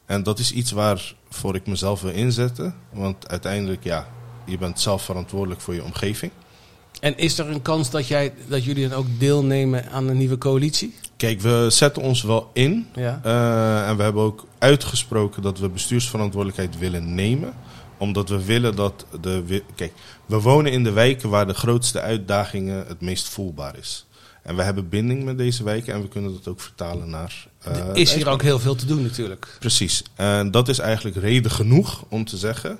En 0.05 0.23
dat 0.23 0.39
is 0.39 0.51
iets 0.51 0.71
waarvoor 0.71 1.55
ik 1.55 1.67
mezelf 1.67 2.01
wil 2.01 2.11
inzetten, 2.11 2.75
want 2.93 3.27
uiteindelijk, 3.27 3.83
ja, 3.83 4.07
je 4.45 4.57
bent 4.57 4.79
zelf 4.79 5.03
verantwoordelijk 5.03 5.61
voor 5.61 5.73
je 5.73 5.83
omgeving. 5.83 6.31
En 6.99 7.17
is 7.17 7.39
er 7.39 7.49
een 7.49 7.61
kans 7.61 7.89
dat, 7.89 8.07
jij, 8.07 8.33
dat 8.47 8.63
jullie 8.63 8.89
dan 8.89 8.97
ook 8.97 9.07
deelnemen 9.17 9.91
aan 9.91 10.07
een 10.07 10.17
nieuwe 10.17 10.37
coalitie? 10.37 10.93
Kijk, 11.17 11.41
we 11.41 11.67
zetten 11.69 12.01
ons 12.01 12.21
wel 12.21 12.49
in. 12.53 12.87
Ja. 12.95 13.19
Eh, 13.23 13.89
en 13.89 13.97
we 13.97 14.03
hebben 14.03 14.23
ook 14.23 14.45
uitgesproken 14.57 15.41
dat 15.41 15.59
we 15.59 15.69
bestuursverantwoordelijkheid 15.69 16.77
willen 16.77 17.15
nemen. 17.15 17.53
Omdat 17.99 18.29
we 18.29 18.45
willen 18.45 18.75
dat 18.75 19.05
de. 19.21 19.63
Kijk, 19.75 19.93
we 20.25 20.39
wonen 20.41 20.71
in 20.71 20.83
de 20.83 20.91
wijken 20.91 21.29
waar 21.29 21.47
de 21.47 21.53
grootste 21.53 21.99
uitdagingen 22.01 22.85
het 22.87 23.01
meest 23.01 23.27
voelbaar 23.29 23.77
is. 23.77 24.05
En 24.43 24.55
we 24.55 24.61
hebben 24.63 24.89
binding 24.89 25.23
met 25.23 25.37
deze 25.37 25.63
wijken 25.63 25.93
en 25.93 26.01
we 26.01 26.07
kunnen 26.07 26.33
dat 26.33 26.47
ook 26.47 26.61
vertalen 26.61 27.09
naar. 27.09 27.47
eh, 27.63 27.77
Er 27.77 27.97
is 27.97 28.13
hier 28.13 28.27
ook 28.29 28.41
heel 28.41 28.59
veel 28.59 28.75
te 28.75 28.85
doen 28.85 29.01
natuurlijk. 29.01 29.55
Precies. 29.59 30.03
En 30.15 30.51
dat 30.51 30.67
is 30.67 30.79
eigenlijk 30.79 31.17
reden 31.17 31.51
genoeg 31.51 32.03
om 32.09 32.25
te 32.25 32.37
zeggen: 32.37 32.79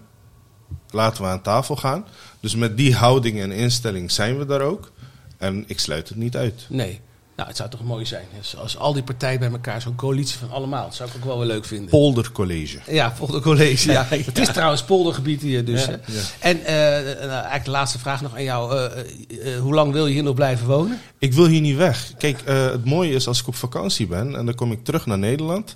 laten 0.89 1.23
we 1.23 1.29
aan 1.29 1.41
tafel 1.41 1.75
gaan. 1.75 2.05
Dus 2.39 2.55
met 2.55 2.77
die 2.77 2.95
houding 2.95 3.39
en 3.39 3.51
instelling 3.51 4.11
zijn 4.11 4.37
we 4.37 4.45
daar 4.45 4.61
ook. 4.61 4.91
En 5.37 5.63
ik 5.67 5.79
sluit 5.79 6.09
het 6.09 6.17
niet 6.17 6.35
uit. 6.37 6.65
Nee. 6.69 6.99
Nou, 7.39 7.51
het 7.51 7.59
zou 7.59 7.69
toch 7.69 7.83
mooi 7.83 8.05
zijn 8.05 8.25
als, 8.37 8.55
als 8.55 8.77
al 8.77 8.93
die 8.93 9.03
partijen 9.03 9.39
bij 9.39 9.51
elkaar 9.51 9.81
zo'n 9.81 9.95
coalitie 9.95 10.37
van 10.37 10.51
allemaal. 10.51 10.83
Dat 10.83 10.95
zou 10.95 11.09
ik 11.09 11.15
ook 11.15 11.23
wel 11.23 11.37
weer 11.37 11.47
leuk 11.47 11.65
vinden. 11.65 11.89
Poldercollege. 11.89 12.79
Ja, 12.87 13.13
poldercollege. 13.17 13.91
Ja. 13.91 14.05
Het 14.09 14.37
is 14.37 14.47
trouwens 14.47 14.83
poldergebied 14.83 15.41
hier 15.41 15.65
dus. 15.65 15.85
Ja. 15.85 15.99
hè. 16.01 16.21
En 16.39 16.65
eh, 16.65 16.75
nou, 17.19 17.31
eigenlijk 17.31 17.65
de 17.65 17.71
laatste 17.71 17.99
vraag 17.99 18.21
nog 18.21 18.35
aan 18.35 18.43
jou. 18.43 18.75
Eh, 18.75 19.55
eh, 19.55 19.61
hoe 19.61 19.73
lang 19.73 19.91
wil 19.91 20.07
je 20.07 20.13
hier 20.13 20.23
nog 20.23 20.35
blijven 20.35 20.67
wonen? 20.67 20.99
Ik 21.17 21.33
wil 21.33 21.45
hier 21.45 21.61
niet 21.61 21.75
weg. 21.75 22.13
Kijk, 22.17 22.41
eh, 22.41 22.65
het 22.65 22.85
mooie 22.85 23.13
is 23.13 23.27
als 23.27 23.39
ik 23.39 23.47
op 23.47 23.55
vakantie 23.55 24.07
ben 24.07 24.35
en 24.35 24.45
dan 24.45 24.55
kom 24.55 24.71
ik 24.71 24.83
terug 24.83 25.05
naar 25.05 25.19
Nederland. 25.19 25.75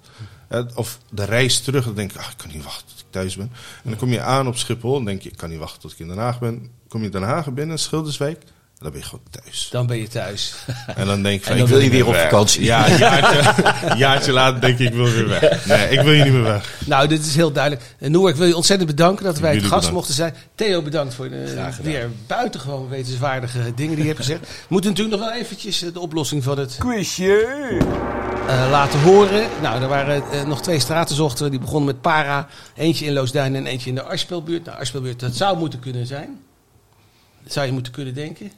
of 0.75 0.99
de 1.09 1.23
reis 1.23 1.59
terug, 1.59 1.85
dan 1.85 1.95
denk 1.95 2.11
ik, 2.11 2.17
ach, 2.17 2.31
ik 2.31 2.37
kan 2.37 2.49
niet 2.53 2.63
wachten 2.63 2.87
tot 2.87 2.99
ik 2.99 3.05
thuis 3.09 3.35
ben. 3.35 3.51
En 3.83 3.89
dan 3.89 3.99
kom 3.99 4.09
je 4.09 4.21
aan 4.21 4.47
op 4.47 4.57
Schiphol 4.57 4.97
en 4.97 5.05
denk 5.05 5.21
je, 5.21 5.29
ik 5.29 5.37
kan 5.37 5.49
niet 5.49 5.59
wachten 5.59 5.81
tot 5.81 5.91
ik 5.91 5.99
in 5.99 6.07
Den 6.07 6.17
Haag 6.17 6.39
ben. 6.39 6.69
Kom 6.87 7.03
je 7.03 7.09
Den 7.09 7.23
Haag 7.23 7.53
binnen, 7.53 7.79
Schilderswijk, 7.79 8.43
dan 8.83 8.91
ben 8.91 9.01
je 9.01 9.07
gewoon 9.07 9.25
thuis. 9.29 9.67
Dan 9.71 9.87
ben 9.87 9.97
je 9.97 10.07
thuis. 10.07 10.53
En 10.95 11.05
dan 11.05 11.23
denk 11.23 11.37
ik, 11.39 11.43
van, 11.43 11.51
En 11.51 11.57
dan 11.57 11.67
ik 11.67 11.73
wil 11.73 11.81
je 11.81 11.89
niet 11.89 11.93
weer 11.93 12.07
op 12.07 12.13
weg. 12.13 12.23
vakantie. 12.23 12.63
Ja, 12.63 12.87
een 12.89 13.97
jaartje, 13.97 14.31
later 14.31 14.61
denk 14.61 14.79
ik, 14.79 14.87
ik 14.87 14.93
wil 14.93 15.05
weer 15.09 15.27
weg. 15.27 15.65
Nee, 15.65 15.89
ik 15.89 15.99
wil 16.01 16.13
hier 16.13 16.23
niet 16.23 16.33
meer 16.33 16.43
weg. 16.43 16.73
Nou, 16.85 17.07
dit 17.07 17.25
is 17.25 17.35
heel 17.35 17.51
duidelijk. 17.51 17.83
Uh, 17.99 18.09
Noor, 18.09 18.29
ik 18.29 18.35
wil 18.35 18.47
je 18.47 18.55
ontzettend 18.55 18.89
bedanken 18.89 19.25
dat 19.25 19.39
wij 19.39 19.49
het 19.51 19.59
gast 19.59 19.73
bedankt. 19.73 19.91
mochten 19.95 20.13
zijn. 20.13 20.35
Theo, 20.55 20.81
bedankt 20.81 21.13
voor 21.13 21.29
de 21.29 21.69
weer 21.81 22.09
buitengewoon 22.27 22.89
wetenswaardige 22.89 23.59
dingen 23.75 23.95
die 23.95 24.01
je 24.03 24.09
hebt 24.09 24.19
gezegd. 24.19 24.39
We 24.39 24.47
moeten 24.73 24.89
natuurlijk 24.89 25.17
nog 25.19 25.29
wel 25.29 25.39
eventjes 25.39 25.83
eh, 25.83 25.93
de 25.93 25.99
oplossing 25.99 26.43
van 26.43 26.57
het 26.57 26.75
Quizje! 26.79 27.81
eh, 28.47 28.67
laten 28.69 28.99
horen. 29.01 29.49
Nou, 29.61 29.81
er 29.81 29.87
waren 29.87 30.23
eh, 30.31 30.45
nog 30.45 30.61
twee 30.61 30.79
straten 30.79 31.15
zochten 31.15 31.43
we. 31.43 31.49
Die 31.49 31.59
begonnen 31.59 31.85
met 31.85 32.01
Para. 32.01 32.47
Eentje 32.75 33.05
in 33.05 33.13
Loosduin 33.13 33.55
en 33.55 33.65
eentje 33.65 33.89
in 33.89 33.95
de 33.95 34.03
Arspeelbuurt. 34.03 34.65
Nou, 34.65 34.77
Arspeelbuurt, 34.77 35.19
dat 35.19 35.35
zou 35.35 35.57
moeten 35.57 35.79
kunnen 35.79 36.07
zijn. 36.07 36.39
Dat 37.43 37.53
zou 37.53 37.65
je 37.65 37.71
moeten 37.71 37.91
kunnen 37.91 38.13
denken. 38.13 38.51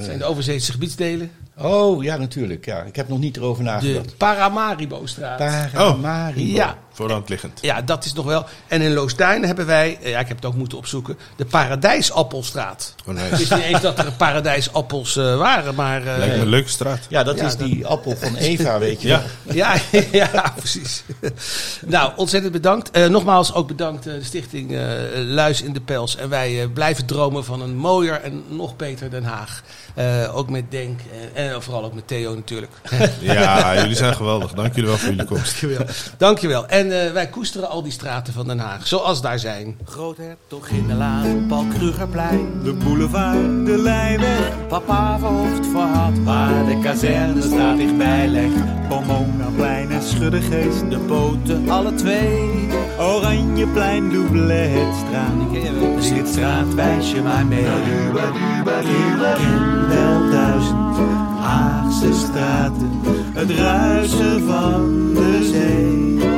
Zijn 0.00 0.18
de 0.18 0.24
overzeese 0.24 0.72
gebiedsdelen. 0.72 1.30
Oh, 1.58 2.02
ja, 2.02 2.16
natuurlijk. 2.16 2.64
Ja. 2.64 2.82
Ik 2.82 2.96
heb 2.96 3.08
nog 3.08 3.18
niet 3.18 3.36
erover 3.36 3.64
De 3.64 3.70
nagedacht. 3.70 4.16
Paramaribo-straat. 4.16 5.36
Paramaribo. 5.38 6.54
Ja, 6.56 6.76
Voor 6.92 7.06
de 7.06 7.12
hand 7.12 7.28
liggend. 7.28 7.58
ja, 7.62 7.82
dat 7.82 8.04
is 8.04 8.12
nog 8.12 8.24
wel. 8.24 8.44
En 8.68 8.80
in 8.80 8.92
Loosduin 8.92 9.44
hebben 9.44 9.66
wij, 9.66 9.98
eh, 10.02 10.10
ja, 10.10 10.18
ik 10.18 10.28
heb 10.28 10.36
het 10.36 10.46
ook 10.46 10.54
moeten 10.54 10.78
opzoeken, 10.78 11.18
de 11.36 11.44
Paradijsappelstraat. 11.44 12.94
Oh, 13.06 13.14
Ik 13.14 13.20
nice. 13.20 13.36
wist 13.36 13.54
niet 13.54 13.62
eens 13.64 13.80
dat 13.80 13.98
er 13.98 14.12
paradijsappels 14.12 15.16
eh, 15.16 15.36
waren, 15.36 15.74
maar... 15.74 16.06
eh, 16.06 16.18
Lijkt 16.18 16.34
me 16.36 16.40
een 16.40 16.48
leuke 16.48 16.68
straat. 16.68 16.98
Ja, 17.08 17.22
dat 17.22 17.36
Ja, 17.38 17.46
is 17.46 17.56
die 17.56 17.86
appel 17.86 18.16
van 18.16 18.36
Eva, 18.50 18.78
weet 18.78 19.02
je 19.02 19.08
Ja. 19.08 19.22
wel. 19.42 19.54
Ja, 19.56 19.74
ja, 20.12 20.52
precies. 20.56 21.02
nou, 21.86 22.12
ontzettend 22.16 22.52
bedankt. 22.52 22.90
Eh, 22.90 23.06
nogmaals 23.06 23.54
ook 23.54 23.66
bedankt 23.66 24.06
eh, 24.06 24.14
de 24.14 24.24
stichting 24.24 24.72
eh, 24.72 24.80
Luis 25.14 25.62
in 25.62 25.72
de 25.72 25.80
Pels. 25.80 26.16
En 26.16 26.28
wij 26.28 26.62
eh, 26.62 26.68
blijven 26.72 27.06
dromen 27.06 27.44
van 27.44 27.60
een 27.62 27.76
mooier 27.76 28.20
en 28.22 28.42
nog 28.48 28.76
beter 28.76 29.10
Den 29.10 29.24
Haag. 29.24 29.62
Eh, 29.94 30.36
ook 30.36 30.50
met 30.50 30.70
Denk 30.70 31.00
en, 31.34 31.45
en 31.52 31.62
vooral 31.62 31.84
ook 31.84 31.94
met 31.94 32.06
Theo 32.06 32.34
natuurlijk. 32.34 32.72
Ja, 33.20 33.74
jullie 33.80 33.96
zijn 33.96 34.14
geweldig. 34.14 34.52
Dank 34.52 34.74
jullie 34.74 34.90
wel 34.90 34.98
voor 34.98 35.08
jullie 35.08 35.24
komst. 35.24 35.60
Dankjewel. 35.60 35.86
Dankjewel. 36.18 36.66
En 36.66 37.04
eh, 37.04 37.12
wij 37.12 37.28
koesteren 37.28 37.68
al 37.68 37.82
die 37.82 37.92
straten 37.92 38.32
van 38.32 38.46
Den 38.46 38.58
Haag, 38.58 38.86
zoals 38.86 39.20
daar 39.20 39.38
zijn. 39.38 39.78
Groothertog 39.84 40.68
in 40.68 40.86
de 40.86 40.94
laan, 40.94 41.46
Paul 41.48 41.64
Krugerplein. 41.78 42.62
De 42.62 42.72
boulevard, 42.72 43.66
de 43.66 43.78
Lijnweg, 43.78 44.66
Papa 44.68 45.18
verhoogd 45.18 45.66
voor 45.66 45.80
had, 45.80 46.18
waar 46.24 46.66
de 46.66 46.80
kazerne 46.82 47.42
staat 47.42 47.76
dichtbij 47.76 48.28
legt. 48.28 48.88
Pomonaplein 48.88 49.90
en 49.90 50.02
Schuddegeest. 50.02 50.90
De 50.90 50.98
poten, 50.98 51.70
alle 51.70 51.94
twee. 51.94 52.68
Oranjeplein, 52.98 54.10
Doubletstraat. 54.10 55.24
Slitstraat, 55.98 56.74
wijs 56.74 57.10
je 57.10 57.22
maar 57.22 57.46
mee. 57.46 57.64
Ik 57.64 57.68
ken 59.36 59.88
wel 59.88 60.30
duizend 60.30 61.15
Straten, 61.96 63.00
het 63.34 63.50
ruisen 63.50 64.46
van 64.46 65.14
de 65.14 65.50
zee. 65.52 66.28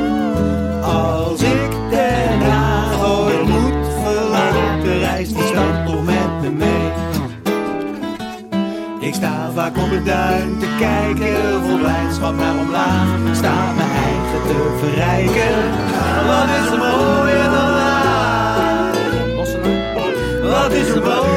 Als 0.83 1.41
ik 1.41 1.71
Den 1.89 2.41
Haag 2.41 3.09
ooit 3.09 3.47
moet 3.47 3.87
verlaten, 4.03 4.99
reis 4.99 5.33
die 5.33 5.43
stad 5.43 5.85
toch 5.85 6.03
met 6.05 6.41
me 6.41 6.49
mee. 6.49 6.91
Ik 8.99 9.13
sta 9.13 9.51
vaak 9.55 9.77
op 9.77 9.89
het 9.89 10.05
duin 10.05 10.57
te 10.59 10.67
kijken, 10.79 11.63
vol 11.67 11.77
blijdschap 11.77 12.35
naar 12.37 12.57
omlaag. 12.59 13.07
Sta 13.33 13.73
mijn 13.75 13.91
eigen 13.91 14.41
te 14.47 14.77
verrijken, 14.79 15.55
wat 16.27 16.49
is 16.59 16.71
er 16.71 16.77
mooier 16.77 17.43
dan 17.43 17.69
laag? 17.69 18.93
Wat 20.41 20.71
is 20.71 20.89
er 20.89 21.01
mooier? 21.01 21.28